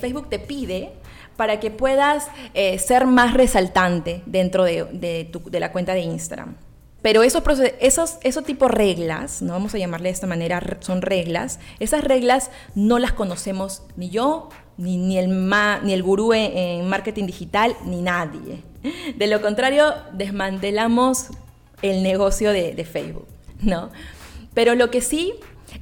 Facebook 0.02 0.30
te 0.30 0.40
pide 0.40 0.92
para 1.36 1.60
que 1.60 1.70
puedas 1.70 2.30
eh, 2.56 2.80
ser 2.80 3.06
más 3.06 3.36
resaltante 3.36 4.24
dentro 4.26 4.64
de, 4.64 4.86
de, 4.86 5.26
tu, 5.26 5.48
de 5.52 5.60
la 5.60 5.72
cuenta 5.72 5.94
de 5.94 6.00
Instagram. 6.00 6.56
Pero 7.02 7.24
esos, 7.24 7.44
esos, 7.80 8.18
esos 8.22 8.44
tipos 8.44 8.72
reglas, 8.72 9.42
no 9.42 9.54
vamos 9.54 9.74
a 9.76 9.78
llamarle 9.78 10.10
de 10.10 10.14
esta 10.14 10.28
manera, 10.28 10.62
son 10.80 11.02
reglas, 11.02 11.60
esas 11.80 12.04
reglas 12.04 12.50
no 12.76 13.00
las 13.00 13.14
conocemos 13.14 13.84
ni 13.96 14.10
yo, 14.10 14.50
ni, 14.78 14.98
ni, 14.98 15.18
el, 15.18 15.30
ma, 15.30 15.80
ni 15.84 15.94
el 15.94 16.04
gurú 16.04 16.34
en, 16.34 16.88
marketing 16.88 17.26
digital, 17.26 17.76
ni 17.86 18.02
nadie. 18.02 18.62
De 19.16 19.28
lo 19.28 19.42
contrario, 19.42 19.94
desmantelamos 20.14 21.28
el 21.82 22.04
negocio 22.04 22.52
de, 22.52 22.74
de 22.74 22.86
Facebook, 22.86 23.28
¿no? 23.62 23.90
Pero 24.54 24.76
lo 24.76 24.90
que 24.90 25.02
sí 25.02 25.34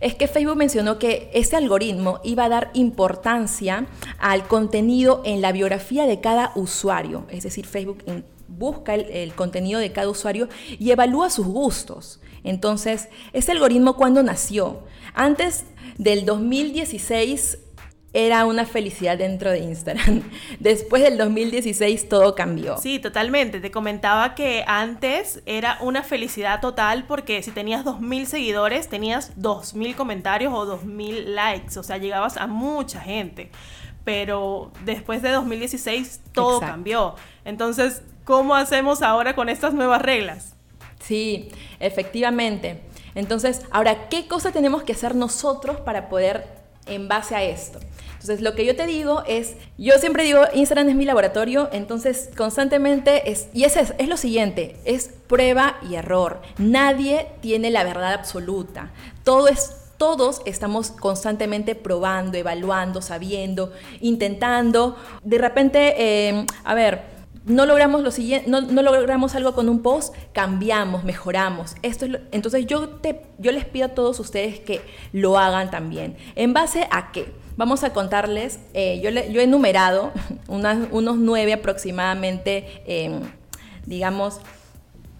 es 0.01 0.15
que 0.15 0.27
Facebook 0.27 0.57
mencionó 0.57 0.99
que 0.99 1.29
ese 1.33 1.55
algoritmo 1.55 2.19
iba 2.23 2.45
a 2.45 2.49
dar 2.49 2.71
importancia 2.73 3.85
al 4.19 4.47
contenido 4.47 5.21
en 5.25 5.41
la 5.41 5.51
biografía 5.51 6.05
de 6.05 6.19
cada 6.19 6.51
usuario. 6.55 7.25
Es 7.29 7.43
decir, 7.43 7.65
Facebook 7.65 8.03
busca 8.47 8.95
el, 8.95 9.33
contenido 9.33 9.79
de 9.79 9.91
cada 9.91 10.09
usuario 10.09 10.49
y 10.79 10.91
evalúa 10.91 11.29
sus 11.29 11.47
gustos. 11.47 12.19
Entonces, 12.43 13.09
ese 13.33 13.51
algoritmo 13.51 13.95
cuando 13.95 14.21
nació, 14.23 14.83
antes 15.13 15.65
del 15.97 16.25
2016 16.25 17.59
era 18.15 18.45
una 18.45 18.65
felicidad 18.65 19.17
dentro 19.17 19.51
de 19.51 19.59
Instagram. 19.59 20.23
Después 20.61 21.03
del 21.03 21.17
2016 21.17 22.07
todo 22.07 22.33
cambió. 22.33 22.77
Sí, 22.77 22.97
totalmente. 22.97 23.59
Te 23.59 23.71
comentaba 23.71 24.35
que 24.35 24.63
antes 24.67 25.43
era 25.45 25.77
una 25.81 26.01
felicidad 26.01 26.61
total 26.61 27.03
porque 27.07 27.43
si 27.43 27.51
tenías 27.51 27.83
2.000 27.83 28.25
seguidores, 28.25 28.87
tenías 28.87 29.35
2.000 29.35 29.95
comentarios 29.95 30.53
o 30.53 30.65
2.000 30.65 31.25
likes. 31.25 31.77
O 31.77 31.83
sea, 31.83 31.97
llegabas 31.97 32.37
a 32.37 32.47
mucha 32.47 33.01
gente. 33.01 33.51
Pero 34.05 34.71
después 34.85 35.21
de 35.21 35.31
2016 35.31 36.21
todo 36.31 36.61
cambió. 36.61 37.15
Entonces, 37.43 38.01
¿Cómo 38.25 38.55
hacemos 38.55 39.03
ahora 39.03 39.35
con 39.35 39.49
estas 39.49 39.73
nuevas 39.73 40.01
reglas? 40.01 40.55
Sí, 40.99 41.49
efectivamente. 41.79 42.81
Entonces, 43.13 43.61
ahora, 43.69 44.09
¿qué 44.09 44.27
cosa 44.27 44.51
tenemos 44.51 44.81
que 44.81 44.93
hacer 44.93 45.13
nosotros 45.15 45.79
para 45.79 46.09
poder 46.09 46.47
en 46.87 47.07
base 47.07 47.35
a 47.35 47.43
esto? 47.43 47.79
Entonces, 48.13 48.41
lo 48.41 48.55
que 48.55 48.65
yo 48.65 48.75
te 48.75 48.87
digo 48.87 49.23
es, 49.27 49.55
yo 49.77 49.93
siempre 49.99 50.23
digo, 50.23 50.41
Instagram 50.55 50.89
es 50.89 50.95
mi 50.95 51.05
laboratorio, 51.05 51.69
entonces 51.71 52.31
constantemente 52.35 53.29
es, 53.29 53.47
y 53.53 53.65
es, 53.65 53.77
es 53.77 54.07
lo 54.07 54.17
siguiente, 54.17 54.75
es 54.85 55.11
prueba 55.27 55.77
y 55.87 55.93
error. 55.93 56.41
Nadie 56.57 57.27
tiene 57.41 57.69
la 57.69 57.83
verdad 57.83 58.13
absoluta. 58.13 58.89
Todo 59.23 59.47
es 59.47 59.81
todos 59.97 60.41
estamos 60.45 60.91
constantemente 60.91 61.73
probando, 61.73 62.37
evaluando, 62.37 63.01
sabiendo, 63.01 63.71
intentando. 64.01 64.97
De 65.23 65.37
repente, 65.37 65.93
eh, 65.97 66.45
a 66.65 66.73
ver, 66.73 67.14
no 67.45 67.65
logramos, 67.65 68.01
lo 68.01 68.11
siguiente, 68.11 68.49
no, 68.49 68.61
logramos 68.61 69.35
algo 69.35 69.53
con 69.53 69.69
un 69.69 69.81
post, 69.81 70.15
cambiamos, 70.33 71.03
mejoramos. 71.03 71.75
Esto 71.83 72.05
es 72.05 72.19
entonces 72.31 72.65
yo, 72.65 72.89
te, 72.89 73.21
yo 73.37 73.51
les 73.51 73.65
pido 73.65 73.85
a 73.85 73.89
todos 73.89 74.19
ustedes 74.19 74.59
que 74.59 74.81
lo 75.13 75.37
hagan 75.37 75.69
también. 75.69 76.17
¿En 76.35 76.53
base 76.53 76.87
a 76.89 77.11
qué? 77.11 77.31
Vamos 77.55 77.83
a 77.83 77.93
contarles, 77.93 78.59
eh, 78.73 78.99
yo, 79.01 79.09
yo 79.09 79.41
he 79.41 79.43
enumerado 79.43 80.11
unos 80.47 81.17
nueve 81.17 81.53
aproximadamente, 81.53 82.83
em, 82.85 83.21
digamos, 83.85 84.41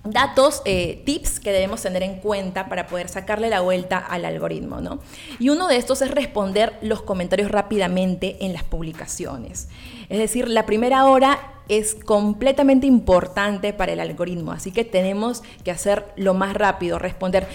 datos, 0.03 0.61
eh, 0.65 1.01
tips 1.05 1.39
que 1.39 1.51
debemos 1.51 1.81
tener 1.81 2.03
en 2.03 2.19
cuenta 2.19 2.69
para 2.69 2.87
poder 2.87 3.09
sacarle 3.09 3.49
la 3.49 3.61
vuelta 3.61 3.97
al 3.97 4.25
algoritmo, 4.25 4.81
¿no? 4.81 4.99
Y 5.39 5.49
uno 5.49 5.67
de 5.67 5.77
estos 5.77 6.01
es 6.01 6.11
responder 6.11 6.77
los 6.81 7.01
comentarios 7.01 7.49
rápidamente 7.49 8.37
en 8.41 8.53
las 8.53 8.63
publicaciones. 8.63 9.67
Es 10.09 10.19
decir, 10.19 10.47
la 10.47 10.65
primera 10.65 11.05
hora 11.05 11.54
es 11.69 11.95
completamente 11.95 12.87
importante 12.87 13.73
para 13.73 13.93
el 13.93 13.99
algoritmo, 13.99 14.51
así 14.51 14.71
que 14.71 14.83
tenemos 14.83 15.43
que 15.63 15.71
hacer 15.71 16.05
lo 16.15 16.33
más 16.33 16.53
rápido, 16.53 16.99
responder. 16.99 17.47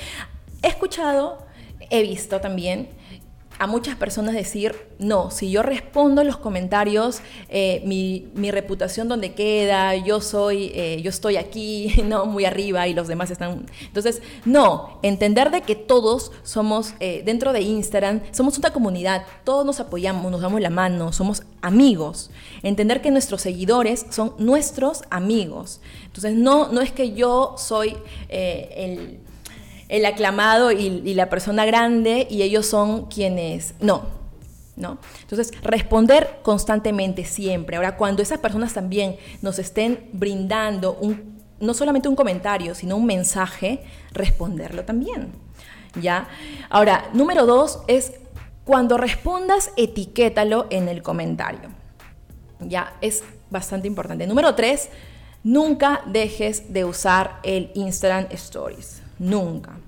He 0.63 0.69
escuchado, 0.69 1.47
he 1.91 2.03
visto 2.03 2.41
también 2.41 2.89
a 3.61 3.67
muchas 3.67 3.95
personas 3.95 4.33
decir, 4.33 4.75
no, 4.99 5.31
si 5.31 5.51
yo 5.51 5.63
respondo 5.63 6.25
los 6.25 6.39
comentarios, 6.39 7.21
eh, 7.51 7.83
mi, 7.85 8.51
reputación 8.51 9.07
donde 9.07 9.35
queda, 9.35 9.95
yo 9.97 10.23
soy, 10.23 10.73
eh, 10.75 10.99
yo 11.03 11.11
estoy 11.11 11.37
aquí, 11.37 11.93
no 12.07 12.25
muy 12.25 12.47
arriba 12.47 12.89
y 12.89 12.95
los 12.95 13.07
demás 13.07 13.31
están. 13.31 13.67
Entonces, 13.83 14.23
no, 14.47 14.99
entender 15.03 15.51
de 15.51 15.61
que 15.61 15.77
todos 15.77 16.33
somos 16.43 16.95
eh, 17.01 17.23
dentro 17.27 17.53
de 17.53 17.61
Instagram, 17.61 18.23
somos 18.31 18.57
una 18.57 18.73
comunidad, 18.73 19.27
todos 19.45 19.67
nos 19.67 19.79
apoyamos, 19.79 20.33
nos 20.33 20.41
damos 20.41 20.63
la 20.63 20.71
mano, 20.71 21.13
somos 21.13 21.43
amigos. 21.61 22.31
Entender 22.63 23.03
que 23.03 23.11
nuestros 23.11 23.43
seguidores 23.43 24.07
son 24.09 24.33
nuestros 24.39 25.03
amigos. 25.11 25.83
Entonces, 26.07 26.35
no, 26.35 26.73
no 26.73 26.81
es 26.81 26.93
que 26.93 27.13
yo 27.13 27.57
soy 27.59 27.99
el 28.31 29.21
el 29.91 30.07
aclamado 30.07 30.71
y, 30.71 31.15
la 31.15 31.29
persona 31.29 31.67
grande 31.67 32.27
y 32.31 32.43
ellos 32.43 32.65
son 32.67 33.07
quienes... 33.07 33.75
No, 33.81 34.05
¿no? 34.77 34.99
Entonces, 35.23 35.53
responder 35.63 36.39
constantemente, 36.43 37.25
siempre. 37.25 37.77
Ahora, 37.77 37.97
cuando 37.97 38.23
esas 38.23 38.39
personas 38.39 38.73
también 38.73 39.17
nos 39.43 39.59
estén 39.59 40.09
brindando 40.13 40.95
un, 40.95 41.43
no 41.59 41.75
solamente 41.75 42.09
un 42.09 42.15
comentario, 42.15 42.75
sino 42.75 42.97
un 42.97 43.05
mensaje, 43.05 43.83
responderlo 44.13 44.85
también. 44.85 45.33
¿Ya? 46.01 46.29
Ahora, 46.71 47.11
número 47.13 47.45
dos 47.45 47.81
es 47.89 48.13
cuando 48.65 48.97
respondas, 48.97 49.73
etiquétalo 49.77 50.69
en 50.71 50.89
el 50.89 51.03
comentario. 51.03 51.69
Ya, 52.61 52.95
es 53.01 53.25
bastante 53.51 53.89
importante. 53.89 54.25
Número 54.29 54.55
tres, 54.55 54.89
nunca 55.43 56.03
dejes 56.07 56.73
de 56.73 56.85
usar 56.85 57.41
el 57.43 57.73
Instagram 57.75 58.29
Stories. 58.31 59.03
Nunca. 59.21 59.79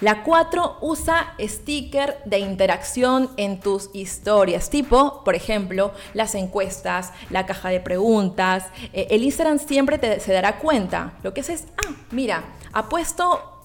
La 0.00 0.22
4 0.22 0.78
usa 0.80 1.34
sticker 1.38 2.16
de 2.24 2.38
interacción 2.38 3.28
en 3.36 3.60
tus 3.60 3.90
historias, 3.92 4.70
tipo, 4.70 5.22
por 5.24 5.34
ejemplo, 5.34 5.92
las 6.14 6.34
encuestas, 6.34 7.12
la 7.28 7.44
caja 7.44 7.68
de 7.68 7.80
preguntas. 7.80 8.64
Eh, 8.94 9.08
el 9.10 9.24
Instagram 9.24 9.58
siempre 9.58 9.98
te, 9.98 10.18
se 10.20 10.32
dará 10.32 10.58
cuenta. 10.58 11.18
Lo 11.22 11.34
que 11.34 11.42
es 11.42 11.50
es, 11.50 11.64
ah, 11.86 11.94
mira, 12.12 12.44
ha 12.72 12.88
puesto 12.88 13.60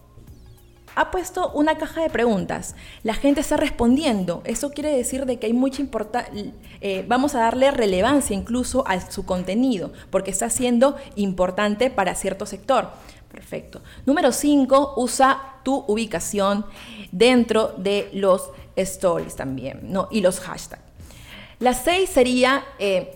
ha 0.95 1.11
puesto 1.11 1.51
una 1.51 1.77
caja 1.77 2.01
de 2.01 2.09
preguntas. 2.09 2.75
La 3.03 3.13
gente 3.13 3.41
está 3.41 3.57
respondiendo. 3.57 4.41
Eso 4.45 4.71
quiere 4.71 4.95
decir 4.95 5.25
de 5.25 5.37
que 5.37 5.47
hay 5.47 5.53
mucha 5.53 5.81
importancia, 5.81 6.53
eh, 6.81 7.05
vamos 7.07 7.35
a 7.35 7.39
darle 7.39 7.69
relevancia 7.71 8.35
incluso 8.35 8.87
a 8.87 8.99
su 9.11 9.25
contenido, 9.25 9.91
porque 10.09 10.31
está 10.31 10.49
siendo 10.49 10.95
importante 11.15 11.89
para 11.89 12.15
cierto 12.15 12.45
sector. 12.45 12.89
Perfecto. 13.35 13.81
Número 14.05 14.31
5, 14.31 14.93
usa 14.95 15.59
tu 15.61 15.83
ubicación 15.89 16.65
dentro 17.11 17.73
de 17.75 18.09
los 18.13 18.49
stories 18.77 19.35
también, 19.35 19.91
¿no? 19.91 20.07
Y 20.09 20.21
los 20.21 20.39
hashtags. 20.39 20.81
La 21.59 21.73
6 21.73 22.09
sería, 22.09 22.63
eh, 22.79 23.13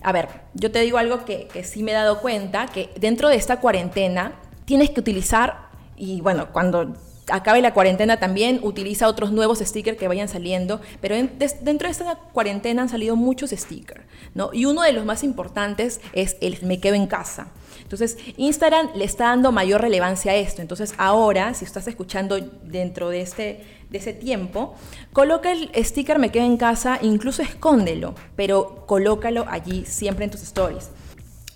a 0.00 0.12
ver, 0.12 0.28
yo 0.54 0.70
te 0.70 0.80
digo 0.80 0.96
algo 0.96 1.26
que, 1.26 1.46
que 1.48 1.62
sí 1.62 1.82
me 1.82 1.90
he 1.90 1.94
dado 1.94 2.22
cuenta, 2.22 2.68
que 2.68 2.88
dentro 2.98 3.28
de 3.28 3.36
esta 3.36 3.60
cuarentena 3.60 4.32
tienes 4.64 4.88
que 4.88 5.00
utilizar, 5.00 5.68
y 5.94 6.22
bueno, 6.22 6.50
cuando 6.52 6.94
acabe 7.30 7.60
la 7.60 7.74
cuarentena 7.74 8.18
también 8.18 8.60
utiliza 8.62 9.08
otros 9.08 9.30
nuevos 9.30 9.58
stickers 9.58 9.98
que 9.98 10.08
vayan 10.08 10.28
saliendo, 10.28 10.80
pero 11.02 11.14
dentro 11.14 11.86
de 11.86 11.92
esta 11.92 12.16
cuarentena 12.32 12.80
han 12.80 12.88
salido 12.88 13.14
muchos 13.14 13.50
stickers, 13.50 14.04
¿no? 14.34 14.50
Y 14.54 14.64
uno 14.64 14.80
de 14.80 14.94
los 14.94 15.04
más 15.04 15.22
importantes 15.22 16.00
es 16.14 16.38
el 16.40 16.58
me 16.62 16.80
quedo 16.80 16.94
en 16.94 17.06
casa. 17.06 17.48
Entonces, 17.90 18.18
Instagram 18.36 18.90
le 18.94 19.04
está 19.04 19.24
dando 19.24 19.50
mayor 19.50 19.80
relevancia 19.80 20.30
a 20.30 20.36
esto. 20.36 20.62
Entonces, 20.62 20.94
ahora, 20.96 21.54
si 21.54 21.64
estás 21.64 21.88
escuchando 21.88 22.38
dentro 22.62 23.08
de 23.08 23.20
este 23.20 23.64
de 23.90 23.98
ese 23.98 24.12
tiempo, 24.12 24.76
coloca 25.12 25.50
el 25.50 25.68
sticker 25.74 26.20
me 26.20 26.30
quedo 26.30 26.44
en 26.44 26.56
casa, 26.56 27.00
incluso 27.02 27.42
escóndelo, 27.42 28.14
pero 28.36 28.84
colócalo 28.86 29.44
allí 29.48 29.84
siempre 29.86 30.24
en 30.24 30.30
tus 30.30 30.42
stories. 30.42 30.90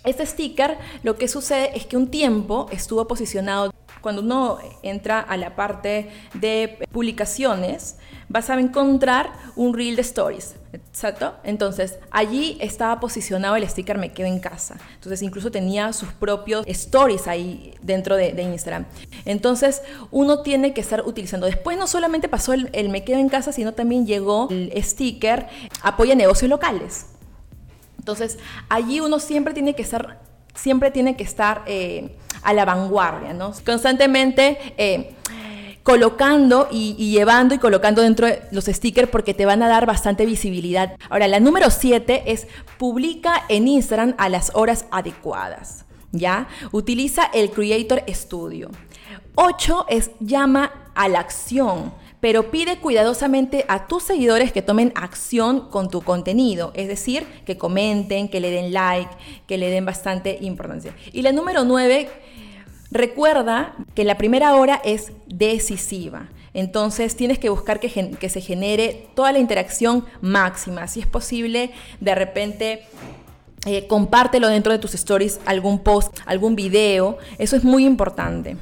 Este 0.03 0.25
sticker 0.25 0.77
lo 1.03 1.15
que 1.15 1.29
sucede 1.29 1.71
es 1.75 1.85
que 1.85 1.95
un 1.95 2.09
tiempo 2.09 2.67
estuvo 2.71 3.07
posicionado 3.07 3.71
cuando 4.05 4.21
uno 4.21 4.59
entra 4.83 5.19
a 5.19 5.35
la 5.35 5.55
parte 5.55 6.11
de 6.35 6.87
publicaciones, 6.91 7.97
vas 8.29 8.51
a 8.51 8.59
encontrar 8.59 9.31
un 9.55 9.73
reel 9.73 9.95
de 9.95 10.03
stories. 10.03 10.53
¿Exacto? 10.73 11.33
Entonces, 11.43 11.97
allí 12.11 12.55
estaba 12.61 12.99
posicionado 12.99 13.55
el 13.55 13.67
sticker 13.67 13.97
Me 13.97 14.13
Quedo 14.13 14.27
en 14.27 14.39
Casa. 14.39 14.77
Entonces, 14.93 15.23
incluso 15.23 15.49
tenía 15.49 15.91
sus 15.91 16.09
propios 16.09 16.67
stories 16.67 17.27
ahí 17.27 17.73
dentro 17.81 18.15
de, 18.15 18.39
Instagram. 18.39 18.85
Entonces, 19.25 19.81
uno 20.11 20.43
tiene 20.43 20.75
que 20.75 20.81
estar 20.81 21.01
utilizando. 21.03 21.47
Después, 21.47 21.75
no 21.75 21.87
solamente 21.87 22.29
pasó 22.29 22.53
el, 22.53 22.89
Me 22.89 23.03
Quedo 23.03 23.17
en 23.17 23.29
Casa, 23.29 23.51
sino 23.53 23.73
también 23.73 24.05
llegó 24.05 24.49
el 24.51 24.71
sticker 24.83 25.47
Apoya 25.81 26.13
negocios 26.13 26.47
locales. 26.47 27.07
Entonces, 27.97 28.37
allí 28.69 28.99
uno 28.99 29.17
siempre 29.17 29.55
tiene 29.55 29.73
que 29.73 29.81
estar, 29.81 30.21
siempre 30.53 30.91
tiene 30.91 31.17
que 31.17 31.23
estar 31.23 31.63
eh, 31.65 32.15
a 32.45 32.53
la 32.53 32.63
vanguardia, 32.63 33.33
¿no? 33.33 33.51
Constantemente 33.65 34.57
eh, 34.77 35.15
colocando 35.83 36.67
y, 36.71 36.93
llevando 37.11 37.53
y 37.53 37.57
colocando 37.57 38.01
dentro 38.01 38.27
de 38.27 38.41
los 38.51 38.65
stickers 38.65 39.09
porque 39.09 39.33
te 39.33 39.45
van 39.45 39.61
a 39.61 39.67
dar 39.67 39.85
bastante 39.85 40.25
visibilidad. 40.25 40.95
Ahora, 41.09 41.27
la 41.27 41.39
número 41.39 41.69
7 41.69 42.23
es 42.27 42.47
publica 42.77 43.43
en 43.49 43.67
Instagram 43.67 44.15
a 44.17 44.29
las 44.29 44.51
horas 44.53 44.85
adecuadas, 44.91 45.85
¿ya? 46.11 46.47
Utiliza 46.71 47.25
el 47.33 47.51
Creator 47.51 48.03
Studio. 48.09 48.69
8 49.35 49.87
es 49.89 50.11
llama 50.19 50.71
a 50.95 51.09
la 51.09 51.19
acción 51.19 51.91
pero 52.25 52.49
pide 52.49 52.79
cuidadosamente 52.79 53.65
a 53.67 53.85
tus 53.85 54.01
seguidores 54.01 54.51
que 54.51 54.63
tomen 54.63 54.91
acción 54.95 55.69
con 55.69 55.91
tu 55.91 56.01
contenido, 56.01 56.71
es 56.73 56.87
decir, 56.87 57.23
que 57.45 57.55
comenten, 57.55 58.29
que 58.29 58.39
le 58.39 58.49
den 58.49 58.73
like, 58.73 59.11
que 59.45 59.59
le 59.59 59.69
den 59.69 59.85
bastante 59.85 60.39
importancia. 60.41 60.95
Y 61.13 61.21
la 61.21 61.31
número 61.31 61.63
nueve, 61.65 62.09
recuerda 62.91 63.73
que 63.93 64.03
la 64.03 64.17
primera 64.17 64.55
hora 64.55 64.81
es 64.83 65.11
decisiva. 65.27 66.27
Entonces 66.53 67.17
tienes 67.17 67.37
que 67.37 67.49
buscar 67.49 67.81
que, 67.81 67.89
se 68.29 68.41
genere 68.41 69.09
toda 69.13 69.33
la 69.33 69.39
interacción 69.39 70.05
máxima. 70.21 70.87
Si 70.87 71.01
es 71.01 71.07
posible, 71.07 71.71
de 71.99 72.15
repente 72.15 72.85
eh, 73.65 73.87
compártelo 73.87 74.47
dentro 74.47 74.71
de 74.71 74.79
tus 74.79 74.93
stories, 74.93 75.41
algún 75.45 75.79
post, 75.79 76.19
algún 76.25 76.55
video. 76.55 77.17
Eso 77.37 77.57
es 77.57 77.65
muy 77.65 77.85
importante. 77.85 78.55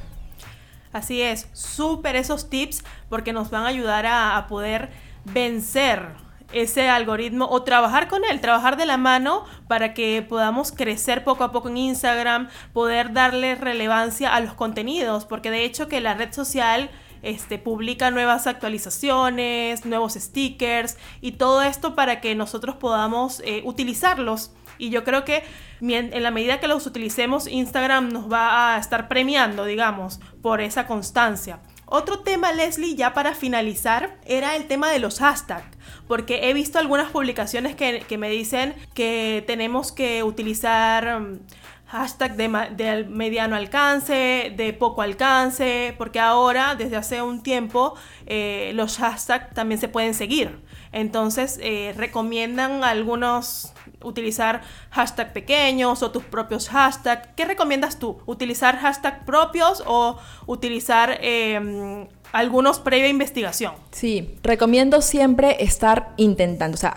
Así 0.92 1.20
es, 1.22 1.48
súper 1.52 2.16
esos 2.16 2.50
tips 2.50 2.84
porque 3.08 3.32
nos 3.32 3.50
van 3.50 3.64
a 3.64 3.68
ayudar 3.68 4.06
a, 4.06 4.46
poder 4.48 4.90
vencer 5.24 6.08
ese 6.54 6.88
algoritmo 6.88 7.46
o 7.50 7.62
trabajar 7.62 8.08
con 8.08 8.24
él, 8.24 8.40
trabajar 8.40 8.76
de 8.76 8.86
la 8.86 8.96
mano 8.96 9.44
para 9.68 9.92
que 9.92 10.24
podamos 10.26 10.72
crecer 10.72 11.24
poco 11.24 11.44
a 11.44 11.52
poco 11.52 11.68
en 11.68 11.76
Instagram, 11.76 12.48
poder 12.72 13.12
darle 13.12 13.54
relevancia 13.54 14.34
a 14.34 14.40
los 14.40 14.54
contenidos, 14.54 15.24
porque 15.24 15.50
de 15.50 15.64
hecho 15.64 15.88
que 15.88 16.00
la 16.00 16.14
red 16.14 16.32
social 16.32 16.90
este, 17.22 17.58
publica 17.58 18.10
nuevas 18.10 18.46
actualizaciones, 18.46 19.84
nuevos 19.84 20.14
stickers 20.14 20.96
y 21.20 21.32
todo 21.32 21.62
esto 21.62 21.94
para 21.94 22.20
que 22.20 22.34
nosotros 22.34 22.76
podamos 22.76 23.40
eh, 23.44 23.62
utilizarlos. 23.64 24.52
Y 24.76 24.90
yo 24.90 25.04
creo 25.04 25.24
que 25.24 25.44
en 25.80 26.22
la 26.22 26.30
medida 26.30 26.60
que 26.60 26.68
los 26.68 26.86
utilicemos, 26.86 27.46
Instagram 27.46 28.10
nos 28.10 28.30
va 28.30 28.74
a 28.74 28.78
estar 28.78 29.08
premiando, 29.08 29.64
digamos, 29.64 30.20
por 30.42 30.60
esa 30.60 30.86
constancia. 30.86 31.60
Otro 31.86 32.20
tema, 32.20 32.52
Leslie, 32.52 32.96
ya 32.96 33.12
para 33.12 33.34
finalizar, 33.34 34.18
era 34.24 34.56
el 34.56 34.66
tema 34.66 34.90
de 34.90 34.98
los 34.98 35.20
hashtags, 35.20 35.73
porque 36.08 36.48
he 36.48 36.54
visto 36.54 36.78
algunas 36.78 37.10
publicaciones 37.10 37.74
que, 37.74 38.18
me 38.18 38.30
dicen 38.30 38.74
que 38.94 39.42
tenemos 39.46 39.92
que 39.92 40.22
utilizar 40.22 41.20
mm, 41.20 41.38
hashtag 41.86 42.36
de, 42.36 43.04
mediano 43.08 43.56
alcance, 43.56 44.52
de 44.56 44.72
poco 44.72 45.02
alcance, 45.02 45.94
porque 45.96 46.20
ahora, 46.20 46.74
desde 46.74 46.96
hace 46.96 47.22
un 47.22 47.42
tiempo, 47.42 47.94
eh, 48.26 48.72
los 48.74 48.98
hashtags 48.98 49.54
también 49.54 49.80
se 49.80 49.88
pueden 49.88 50.14
seguir. 50.14 50.58
Entonces, 50.92 51.58
eh, 51.62 51.94
recomiendan 51.96 52.84
algunos 52.84 53.72
utilizar 54.04 54.62
hashtag 54.90 55.32
pequeños 55.32 56.02
o 56.02 56.10
tus 56.10 56.22
propios 56.24 56.68
hashtags. 56.68 57.28
¿Qué 57.36 57.44
recomiendas 57.44 57.98
tú? 57.98 58.18
¿Utilizar 58.26 58.78
hashtag 58.78 59.24
propios 59.24 59.82
o 59.86 60.18
utilizar 60.46 61.18
em, 61.20 62.06
algunos 62.32 62.78
previa 62.78 63.08
investigación? 63.08 63.74
Sí, 63.90 64.36
recomiendo 64.42 65.02
siempre 65.02 65.62
estar 65.64 66.12
intentando. 66.16 66.74
O 66.74 66.78
sea, 66.78 66.96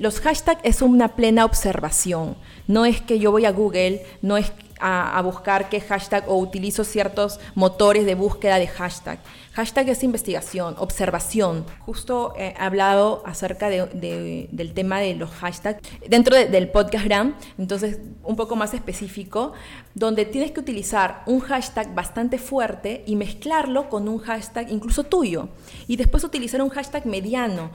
los 0.00 0.20
hashtags 0.20 0.60
es 0.64 0.82
una 0.82 1.08
plena 1.16 1.44
observación. 1.44 2.36
No 2.66 2.84
es 2.84 3.00
que 3.00 3.18
yo 3.18 3.30
voy 3.30 3.44
a 3.46 3.52
Google, 3.52 4.02
no 4.22 4.36
es 4.36 4.52
a, 4.80 5.20
buscar 5.22 5.68
qué 5.68 5.80
hashtag 5.80 6.24
o 6.28 6.36
utilizo 6.36 6.84
ciertos 6.84 7.38
motores 7.54 8.06
de 8.06 8.14
búsqueda 8.14 8.58
de 8.58 8.66
hashtag. 8.66 9.18
Hashtag 9.52 9.88
es 9.88 10.04
investigación, 10.04 10.76
observación. 10.78 11.66
Justo 11.80 12.34
he 12.38 12.54
hablado 12.56 13.22
acerca 13.26 13.68
del 13.68 14.72
tema 14.74 15.00
de 15.00 15.16
los 15.16 15.28
hashtags 15.30 15.80
dentro 16.08 16.36
del 16.36 16.68
podcast 16.68 17.04
Gram, 17.04 17.34
entonces 17.58 17.98
un 18.22 18.36
poco 18.36 18.54
más 18.54 18.74
específico, 18.74 19.52
donde 19.94 20.24
tienes 20.24 20.52
que 20.52 20.60
utilizar 20.60 21.24
un 21.26 21.40
hashtag 21.40 21.92
bastante 21.96 22.38
fuerte 22.38 23.02
y 23.06 23.16
mezclarlo 23.16 23.88
con 23.88 24.08
un 24.08 24.18
hashtag 24.18 24.70
incluso 24.70 25.02
tuyo. 25.02 25.48
Y 25.88 25.96
después 25.96 26.22
utilizar 26.22 26.62
un 26.62 26.70
hashtag 26.70 27.06
mediano 27.06 27.72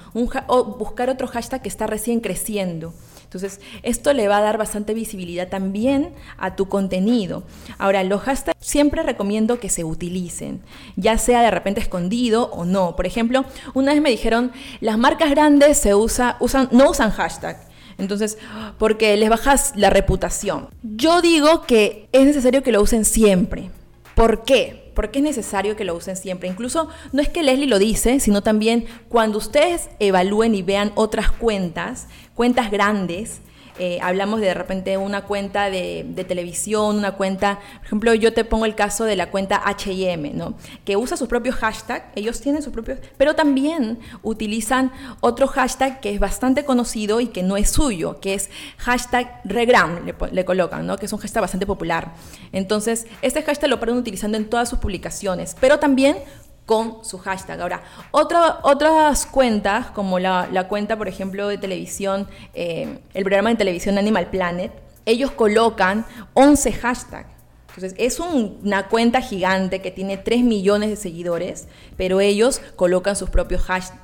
o 0.47 0.63
buscar 0.63 1.09
otro 1.09 1.27
hashtag 1.27 1.61
que 1.61 1.69
está 1.69 1.87
recién 1.87 2.21
creciendo. 2.21 2.93
Entonces, 3.25 3.59
esto 3.83 4.13
le 4.13 4.29
va 4.29 4.37
a 4.37 4.41
dar 4.41 4.57
bastante 4.57 4.93
visibilidad 4.93 5.49
también 5.49 6.13
a 6.37 6.55
tu 6.55 6.69
contenido. 6.69 7.43
Ahora, 7.77 8.01
los 8.03 8.21
hashtags 8.21 8.55
siempre 8.65 9.03
recomiendo 9.03 9.59
que 9.59 9.69
se 9.69 9.83
utilicen, 9.83 10.61
ya 10.95 11.17
sea 11.17 11.41
de 11.41 11.51
repente 11.51 11.64
escondido 11.73 12.49
o 12.51 12.65
no. 12.65 12.95
Por 12.95 13.05
ejemplo, 13.05 13.45
una 13.73 13.93
vez 13.93 14.01
me 14.01 14.09
dijeron, 14.09 14.51
las 14.81 14.97
marcas 14.97 15.29
grandes 15.29 15.77
se 15.77 15.95
usa, 15.95 16.37
usan, 16.39 16.69
no 16.71 16.89
usan 16.89 17.11
hashtag. 17.11 17.57
Entonces, 17.97 18.37
porque 18.77 19.15
les 19.17 19.29
bajas 19.29 19.73
la 19.75 19.89
reputación. 19.89 20.67
Yo 20.83 21.21
digo 21.21 21.63
que 21.63 22.09
es 22.11 22.25
necesario 22.25 22.61
que 22.61 22.71
lo 22.71 22.81
usen 22.81 23.05
siempre. 23.05 23.71
¿Por 24.15 24.43
qué? 24.43 24.91
Porque 24.95 25.19
es 25.19 25.23
necesario 25.23 25.75
que 25.75 25.83
lo 25.83 25.95
usen 25.95 26.15
siempre. 26.15 26.49
Incluso 26.49 26.89
no 27.11 27.21
es 27.21 27.29
que 27.29 27.43
Leslie 27.43 27.67
lo 27.67 27.79
dice, 27.79 28.19
sino 28.19 28.41
también 28.41 28.85
cuando 29.09 29.37
ustedes 29.37 29.89
evalúen 29.99 30.55
y 30.55 30.61
vean 30.61 30.91
otras 30.95 31.31
cuentas, 31.31 32.07
cuentas 32.33 32.71
grandes, 32.71 33.41
eh, 33.77 33.99
hablamos 34.01 34.39
de, 34.39 34.47
de 34.47 34.53
repente 34.53 34.97
una 34.97 35.23
cuenta 35.23 35.69
de, 35.69 36.25
televisión, 36.27 36.97
una 36.97 37.13
cuenta, 37.13 37.59
por 37.77 37.85
ejemplo, 37.85 38.13
yo 38.13 38.33
te 38.33 38.45
pongo 38.45 38.65
el 38.65 38.75
caso 38.75 39.03
de 39.03 39.15
la 39.15 39.29
cuenta 39.31 39.61
HM, 39.65 40.35
¿no? 40.35 40.55
Que 40.85 40.95
usa 40.95 41.17
sus 41.17 41.27
propios 41.27 41.55
hashtags, 41.55 42.05
ellos 42.15 42.39
tienen 42.41 42.61
sus 42.61 42.71
propios, 42.71 42.99
pero 43.17 43.35
también 43.35 43.99
utilizan 44.23 44.91
otro 45.19 45.47
hashtag 45.47 45.99
que 45.99 46.13
es 46.13 46.19
bastante 46.19 46.63
conocido 46.65 47.19
y 47.19 47.27
que 47.27 47.43
no 47.43 47.57
es 47.57 47.69
suyo, 47.69 48.19
que 48.19 48.33
es 48.33 48.49
hashtag 48.77 49.41
regram, 49.43 50.05
le, 50.05 50.15
le 50.31 50.45
colocan, 50.45 50.85
¿no? 50.87 50.97
Que 50.97 51.05
es 51.05 51.13
un 51.13 51.19
hashtag 51.19 51.41
bastante 51.41 51.65
popular. 51.65 52.13
Entonces, 52.51 53.07
este 53.21 53.43
hashtag 53.43 53.69
lo 53.69 53.79
pueden 53.79 53.97
utilizando 53.97 54.37
en 54.37 54.49
todas 54.49 54.69
sus 54.69 54.79
publicaciones, 54.79 55.55
pero 55.59 55.79
también 55.79 56.17
con 56.65 57.05
su 57.05 57.17
hashtag. 57.19 57.61
Ahora, 57.61 57.83
otras 58.11 59.25
cuentas, 59.25 59.87
como 59.87 60.19
la, 60.19 60.67
cuenta, 60.67 60.97
por 60.97 61.07
ejemplo, 61.07 61.47
de 61.47 61.57
televisión, 61.57 62.27
eh, 62.53 62.99
el 63.13 63.23
programa 63.23 63.49
de 63.49 63.55
televisión 63.55 63.97
Animal 63.97 64.29
Planet, 64.29 64.71
ellos 65.05 65.31
colocan 65.31 66.05
11 66.33 66.73
hashtags. 66.73 67.35
Entonces, 67.75 67.95
es 67.97 68.21
una 68.21 68.87
cuenta 68.87 69.19
gigante 69.21 69.81
que 69.81 69.91
tiene 69.91 70.17
3 70.17 70.43
millones 70.43 70.89
de 70.89 70.95
seguidores, 70.95 71.67
pero 71.97 72.21
ellos 72.21 72.61
colocan 72.77 73.17
sus 73.17 73.29
propios 73.29 73.63
hashtags, 73.63 74.01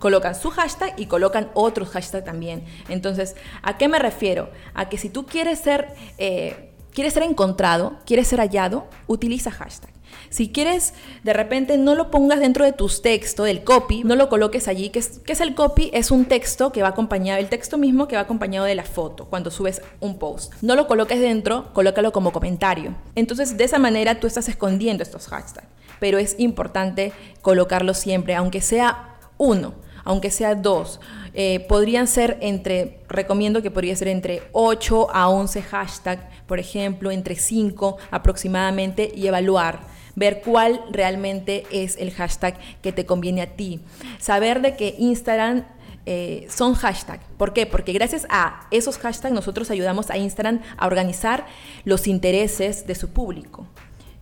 colocan 0.00 0.34
su 0.34 0.50
hashtag 0.50 0.94
y 0.98 1.06
colocan 1.06 1.48
otros 1.54 1.90
hashtags 1.90 2.24
también. 2.24 2.64
Entonces, 2.88 3.36
¿a 3.62 3.78
qué 3.78 3.86
me 3.86 4.00
refiero? 4.00 4.50
A 4.74 4.88
que 4.88 4.98
si 4.98 5.08
tú 5.08 5.24
quieres 5.26 5.58
ser... 5.60 5.94
Eh, 6.18 6.68
¿Quieres 6.92 7.14
ser 7.14 7.22
encontrado? 7.22 7.96
¿Quieres 8.04 8.28
ser 8.28 8.38
hallado? 8.38 8.86
Utiliza 9.06 9.50
hashtag. 9.50 9.90
Si 10.30 10.50
quieres, 10.50 10.94
de 11.22 11.32
repente 11.32 11.78
no 11.78 11.94
lo 11.94 12.10
pongas 12.10 12.40
dentro 12.40 12.64
de 12.64 12.72
tus 12.72 13.02
textos, 13.02 13.46
del 13.46 13.64
copy, 13.64 14.04
no 14.04 14.16
lo 14.16 14.28
coloques 14.28 14.68
allí. 14.68 14.90
¿Qué 14.90 14.98
es, 14.98 15.20
es, 15.26 15.40
el 15.40 15.54
copy? 15.54 15.90
Es 15.92 16.10
un 16.10 16.24
texto 16.24 16.72
que 16.72 16.82
va 16.82 16.88
acompañado, 16.88 17.40
el 17.40 17.48
texto 17.48 17.78
mismo 17.78 18.08
que 18.08 18.16
va 18.16 18.22
acompañado 18.22 18.66
de 18.66 18.74
la 18.74 18.84
foto 18.84 19.26
cuando 19.26 19.50
subes 19.50 19.82
un 20.00 20.18
post. 20.18 20.52
No 20.62 20.74
lo 20.74 20.86
coloques 20.86 21.20
dentro, 21.20 21.72
colócalo 21.72 22.12
como 22.12 22.32
comentario. 22.32 22.94
Entonces, 23.14 23.56
de 23.56 23.64
esa 23.64 23.78
manera 23.78 24.20
tú 24.20 24.26
estás 24.26 24.48
escondiendo 24.48 25.02
estos 25.02 25.28
hashtags. 25.28 25.68
Pero 26.00 26.18
es 26.18 26.34
importante 26.38 27.12
colocarlo 27.42 27.94
siempre, 27.94 28.34
aunque 28.34 28.60
sea 28.60 29.18
uno, 29.38 29.74
aunque 30.04 30.30
sea 30.30 30.54
dos 30.54 31.00
eh, 31.34 31.64
podrían 31.66 32.06
ser 32.06 32.36
entre, 32.42 33.00
recomiendo 33.08 33.62
que 33.62 33.70
podría 33.70 33.96
ser 33.96 34.08
entre 34.08 34.42
8 34.52 35.08
a 35.12 35.28
11 35.28 35.62
hashtags, 35.62 36.22
por 36.46 36.58
ejemplo, 36.58 37.10
entre 37.10 37.36
5 37.36 37.96
aproximadamente 38.10 39.10
y 39.14 39.26
evaluar 39.26 39.80
ver 40.14 40.42
cuál 40.42 40.82
realmente 40.90 41.64
es 41.70 41.96
el 41.96 42.10
hashtag 42.12 42.58
que 42.82 42.92
te 42.92 43.06
conviene 43.06 43.42
a 43.42 43.56
ti. 43.56 43.80
Saber 44.18 44.60
de 44.60 44.76
que 44.76 44.94
Instagram 44.98 45.64
eh, 46.04 46.46
son 46.50 46.74
hashtags. 46.74 47.24
¿Por 47.36 47.52
qué? 47.52 47.64
Porque 47.66 47.92
gracias 47.92 48.26
a 48.28 48.66
esos 48.70 48.98
hashtags 48.98 49.34
nosotros 49.34 49.70
ayudamos 49.70 50.10
a 50.10 50.18
Instagram 50.18 50.60
a 50.76 50.86
organizar 50.86 51.46
los 51.84 52.06
intereses 52.06 52.86
de 52.86 52.94
su 52.94 53.10
público. 53.10 53.66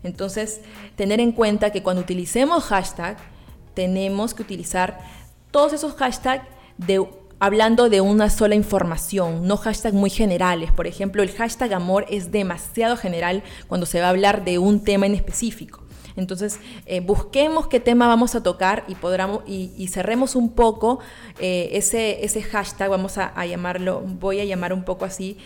Entonces, 0.03 0.61
tener 0.97 1.21
en 1.21 1.33
cuenta 1.33 1.71
que 1.71 1.83
cuando 1.83 2.03
utilicemos 2.03 2.65
hashtag, 2.65 3.17
tenemos 3.75 4.35
que 4.35 4.43
utilizar 4.43 5.01
todos 5.51 5.73
esos 5.73 5.95
hashtags 5.95 6.45
hablando 7.41 7.89
de 7.89 8.03
una 8.03 8.31
sola 8.31 8.55
información, 8.55 9.47
no 9.49 9.57
hashtags 9.57 9.95
muy 9.95 10.11
generales. 10.11 10.71
Por 10.71 10.87
ejemplo, 10.87 11.23
el 11.23 11.33
hashtag 11.33 11.73
amor 11.73 12.07
es 12.11 12.31
demasiado 12.31 12.97
general 12.97 13.43
cuando 13.67 13.87
se 13.87 14.01
va 14.01 14.07
a 14.07 14.11
hablar 14.11 14.45
de 14.45 14.59
un 14.59 14.85
tema 14.85 15.07
en 15.07 15.15
específico. 15.15 15.81
Entonces, 16.17 16.61
eh, 16.85 17.01
busquemos 17.01 17.67
qué 17.67 17.81
tema 17.81 18.07
vamos 18.07 18.35
a 18.35 18.43
tocar 18.43 18.85
y, 18.89 18.95
podamos, 18.95 19.43
y, 19.47 19.89
cerremos 19.89 20.37
un 20.37 20.51
poco 20.51 20.99
eh, 21.39 21.71
ese, 21.73 22.25
ese 22.25 22.43
hashtag, 22.43 22.91
vamos 22.91 23.17
a, 23.17 23.47
llamarlo, 23.47 24.03
voy 24.03 24.41
a 24.41 24.45
llamar 24.45 24.75
un 24.75 24.85
poco 24.85 25.07
así, 25.07 25.39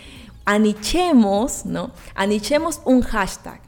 anichemos, 0.43 1.65
¿no? 1.65 1.91
Anichemos 2.13 2.81
un 2.83 3.01
hashtag. 3.01 3.61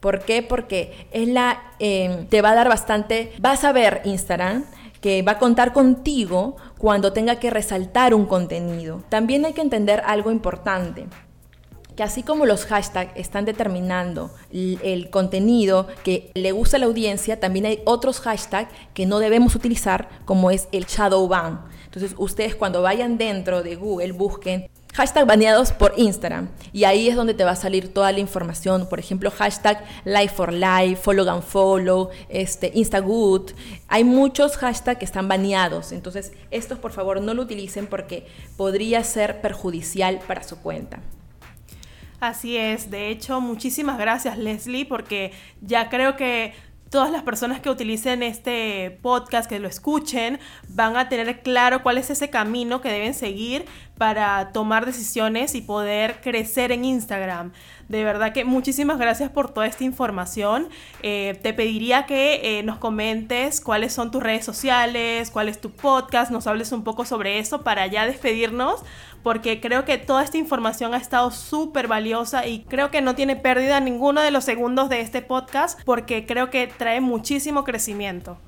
¿Por 0.00 0.20
qué? 0.20 0.42
Porque 0.42 1.08
es 1.10 1.28
la, 1.28 1.62
eh, 1.78 2.26
te 2.30 2.40
va 2.40 2.52
a 2.52 2.54
dar 2.54 2.68
bastante, 2.68 3.32
vas 3.38 3.64
a 3.64 3.72
ver 3.72 4.00
Instagram, 4.04 4.64
que 5.00 5.22
va 5.22 5.32
a 5.32 5.38
contar 5.38 5.72
contigo 5.72 6.56
cuando 6.78 7.12
tenga 7.12 7.36
que 7.36 7.50
resaltar 7.50 8.14
un 8.14 8.26
contenido. 8.26 9.02
También 9.08 9.44
hay 9.44 9.52
que 9.52 9.62
entender 9.62 10.02
algo 10.06 10.30
importante 10.30 11.06
que 11.96 12.02
así 12.02 12.22
como 12.22 12.44
los 12.44 12.66
hashtags 12.66 13.12
están 13.16 13.46
determinando 13.46 14.30
el, 14.52 15.08
contenido 15.08 15.88
que 16.04 16.30
le 16.34 16.52
gusta 16.52 16.76
a 16.76 16.80
la 16.80 16.86
audiencia, 16.86 17.40
también 17.40 17.64
hay 17.64 17.80
otros 17.86 18.20
hashtags 18.20 18.70
que 18.92 19.06
no 19.06 19.18
debemos 19.18 19.54
utilizar, 19.56 20.10
como 20.26 20.50
es 20.50 20.68
el 20.72 20.84
shadow 20.84 21.26
ban. 21.26 21.64
Entonces, 21.86 22.14
ustedes 22.18 22.54
cuando 22.54 22.82
vayan 22.82 23.16
dentro 23.16 23.62
de 23.62 23.76
Google, 23.76 24.12
busquen 24.12 24.68
hashtag 24.96 25.26
baneados 25.26 25.72
por 25.72 25.92
Instagram. 25.98 26.48
Y 26.72 26.84
ahí 26.84 27.08
es 27.08 27.16
donde 27.16 27.34
te 27.34 27.44
va 27.44 27.50
a 27.50 27.56
salir 27.56 27.92
toda 27.92 28.10
la 28.12 28.18
información. 28.18 28.88
Por 28.88 28.98
ejemplo, 28.98 29.30
hashtag 29.30 29.84
life 30.04 30.34
for 30.34 30.52
life, 30.52 30.96
follow 30.96 31.28
and 31.28 31.42
follow, 31.42 32.08
este, 32.30 32.72
instagood. 32.74 33.50
Hay 33.88 34.04
muchos 34.04 34.56
hashtags 34.56 34.98
que 34.98 35.04
están 35.04 35.28
baneados. 35.28 35.92
Entonces, 35.92 36.32
estos 36.50 36.78
por 36.78 36.92
favor 36.92 37.20
no 37.20 37.34
lo 37.34 37.42
utilicen 37.42 37.86
porque 37.86 38.26
podría 38.56 39.04
ser 39.04 39.42
perjudicial 39.42 40.20
para 40.26 40.42
su 40.42 40.56
cuenta. 40.60 41.00
Así 42.18 42.56
es, 42.56 42.90
de 42.90 43.10
hecho, 43.10 43.42
muchísimas 43.42 43.98
gracias 43.98 44.38
Leslie 44.38 44.86
porque 44.86 45.32
ya 45.60 45.90
creo 45.90 46.16
que 46.16 46.54
todas 46.90 47.10
las 47.10 47.22
personas 47.22 47.60
que 47.60 47.68
utilicen 47.68 48.22
este 48.22 48.98
podcast, 49.02 49.48
que 49.48 49.58
lo 49.58 49.68
escuchen, 49.68 50.38
van 50.68 50.96
a 50.96 51.08
tener 51.08 51.42
claro 51.42 51.82
cuál 51.82 51.98
es 51.98 52.10
ese 52.10 52.30
camino 52.30 52.80
que 52.80 52.88
deben 52.88 53.14
seguir 53.14 53.64
para 53.98 54.52
tomar 54.52 54.86
decisiones 54.86 55.54
y 55.54 55.60
poder 55.60 56.20
crecer 56.20 56.72
en 56.72 56.84
Instagram. 56.84 57.52
De 57.88 58.02
verdad 58.04 58.32
que 58.32 58.44
muchísimas 58.44 58.98
gracias 58.98 59.30
por 59.30 59.52
toda 59.52 59.66
esta 59.66 59.84
información. 59.84 60.68
Eh, 61.02 61.38
te 61.42 61.54
pediría 61.54 62.04
que 62.04 62.58
eh, 62.58 62.62
nos 62.62 62.78
comentes 62.78 63.60
cuáles 63.60 63.92
son 63.92 64.10
tus 64.10 64.22
redes 64.22 64.44
sociales, 64.44 65.30
cuál 65.30 65.48
es 65.48 65.60
tu 65.60 65.70
podcast, 65.70 66.30
nos 66.30 66.46
hables 66.46 66.72
un 66.72 66.82
poco 66.82 67.04
sobre 67.04 67.38
eso 67.38 67.62
para 67.62 67.86
ya 67.86 68.06
despedirnos, 68.06 68.82
porque 69.22 69.60
creo 69.60 69.84
que 69.84 69.98
toda 69.98 70.24
esta 70.24 70.36
información 70.36 70.94
ha 70.94 70.98
estado 70.98 71.30
súper 71.30 71.86
valiosa 71.86 72.46
y 72.46 72.64
creo 72.64 72.90
que 72.90 73.02
no 73.02 73.14
tiene 73.14 73.36
pérdida 73.36 73.80
ninguno 73.80 74.20
de 74.20 74.30
los 74.30 74.44
segundos 74.44 74.88
de 74.88 75.00
este 75.00 75.22
podcast, 75.22 75.80
porque 75.84 76.26
creo 76.26 76.50
que 76.50 76.66
trae 76.66 77.00
muchísimo 77.00 77.64
crecimiento. 77.64 78.38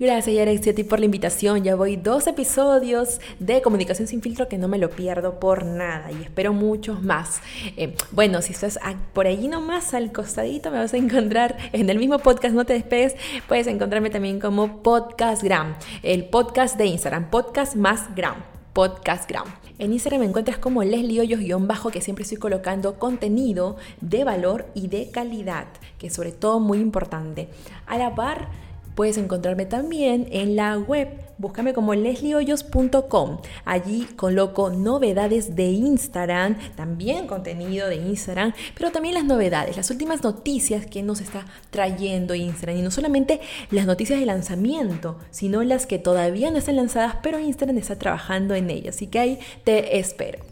Gracias, 0.00 0.34
Yarexia, 0.34 0.72
a 0.72 0.74
ti 0.74 0.82
por 0.82 0.98
la 0.98 1.04
invitación. 1.04 1.62
Ya 1.62 1.74
voy 1.74 1.96
dos 1.96 2.26
episodios 2.26 3.20
de 3.38 3.60
Comunicación 3.60 4.08
sin 4.08 4.22
filtro 4.22 4.48
que 4.48 4.56
no 4.56 4.66
me 4.66 4.78
lo 4.78 4.88
pierdo 4.88 5.38
por 5.38 5.66
nada 5.66 6.10
y 6.10 6.22
espero 6.22 6.54
muchos 6.54 7.02
más. 7.02 7.42
Eh, 7.76 7.94
bueno, 8.10 8.40
si 8.40 8.54
estás 8.54 8.78
por 9.12 9.26
allí 9.26 9.46
nomás 9.46 9.92
al 9.92 10.10
costadito, 10.10 10.70
me 10.70 10.78
vas 10.78 10.94
a 10.94 10.96
encontrar 10.96 11.58
en 11.74 11.90
el 11.90 11.98
mismo 11.98 12.18
podcast, 12.18 12.54
no 12.54 12.64
te 12.64 12.72
despegues. 12.72 13.14
Puedes 13.46 13.66
encontrarme 13.66 14.08
también 14.08 14.40
como 14.40 14.82
Podcastgram, 14.82 15.76
el 16.02 16.24
podcast 16.30 16.78
de 16.78 16.86
Instagram, 16.86 17.28
Podcast 17.28 17.76
más 17.76 18.14
Gram. 18.16 18.36
Podcastgram. 18.72 19.44
En 19.78 19.92
Instagram 19.92 20.20
me 20.20 20.26
encuentras 20.26 20.56
como 20.56 20.82
Leslie 20.82 21.20
Hoyos-bajo, 21.20 21.90
que 21.90 22.00
siempre 22.00 22.22
estoy 22.22 22.38
colocando 22.38 22.98
contenido 22.98 23.76
de 24.00 24.24
valor 24.24 24.66
y 24.74 24.88
de 24.88 25.10
calidad, 25.10 25.66
que 25.98 26.06
es 26.06 26.14
sobre 26.14 26.32
todo 26.32 26.58
muy 26.58 26.78
importante. 26.78 27.48
A 27.86 27.98
la 27.98 28.14
par, 28.14 28.48
Puedes 28.94 29.18
encontrarme 29.18 29.66
también 29.66 30.28
en 30.30 30.56
la 30.56 30.76
web, 30.76 31.08
búscame 31.38 31.72
como 31.72 31.94
lesliehoyos.com. 31.94 33.38
Allí 33.64 34.06
coloco 34.16 34.70
novedades 34.70 35.56
de 35.56 35.66
Instagram, 35.70 36.56
también 36.76 37.26
contenido 37.26 37.88
de 37.88 37.96
Instagram, 37.96 38.52
pero 38.74 38.90
también 38.90 39.14
las 39.14 39.24
novedades, 39.24 39.76
las 39.76 39.90
últimas 39.90 40.22
noticias 40.22 40.86
que 40.86 41.02
nos 41.02 41.20
está 41.20 41.46
trayendo 41.70 42.34
Instagram. 42.34 42.78
Y 42.78 42.82
no 42.82 42.90
solamente 42.90 43.40
las 43.70 43.86
noticias 43.86 44.18
de 44.18 44.26
lanzamiento, 44.26 45.18
sino 45.30 45.62
las 45.62 45.86
que 45.86 45.98
todavía 45.98 46.50
no 46.50 46.58
están 46.58 46.76
lanzadas, 46.76 47.16
pero 47.22 47.38
Instagram 47.38 47.78
está 47.78 47.96
trabajando 47.96 48.54
en 48.54 48.70
ellas. 48.70 48.96
Así 48.96 49.06
que 49.06 49.18
ahí 49.18 49.38
te 49.64 49.98
espero. 49.98 50.49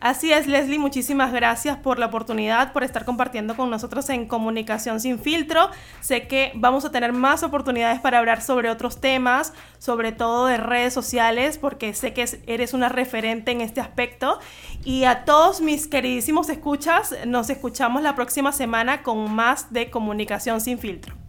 Así 0.00 0.32
es, 0.32 0.46
Leslie, 0.46 0.78
muchísimas 0.78 1.30
gracias 1.30 1.76
por 1.76 1.98
la 1.98 2.06
oportunidad, 2.06 2.72
por 2.72 2.84
estar 2.84 3.04
compartiendo 3.04 3.54
con 3.54 3.68
nosotros 3.68 4.08
en 4.08 4.26
Comunicación 4.26 4.98
sin 4.98 5.18
filtro. 5.18 5.68
Sé 6.00 6.26
que 6.26 6.52
vamos 6.54 6.86
a 6.86 6.90
tener 6.90 7.12
más 7.12 7.42
oportunidades 7.42 8.00
para 8.00 8.18
hablar 8.18 8.40
sobre 8.40 8.70
otros 8.70 8.98
temas, 9.02 9.52
sobre 9.78 10.12
todo 10.12 10.46
de 10.46 10.56
redes 10.56 10.94
sociales, 10.94 11.58
porque 11.58 11.92
sé 11.92 12.14
que 12.14 12.24
eres 12.46 12.72
una 12.72 12.88
referente 12.88 13.52
en 13.52 13.60
este 13.60 13.82
aspecto. 13.82 14.38
Y 14.86 15.04
a 15.04 15.26
todos 15.26 15.60
mis 15.60 15.86
queridísimos 15.86 16.48
escuchas, 16.48 17.14
nos 17.26 17.50
escuchamos 17.50 18.00
la 18.00 18.14
próxima 18.14 18.52
semana 18.52 19.02
con 19.02 19.30
más 19.30 19.70
de 19.70 19.90
Comunicación 19.90 20.62
sin 20.62 20.78
filtro. 20.78 21.20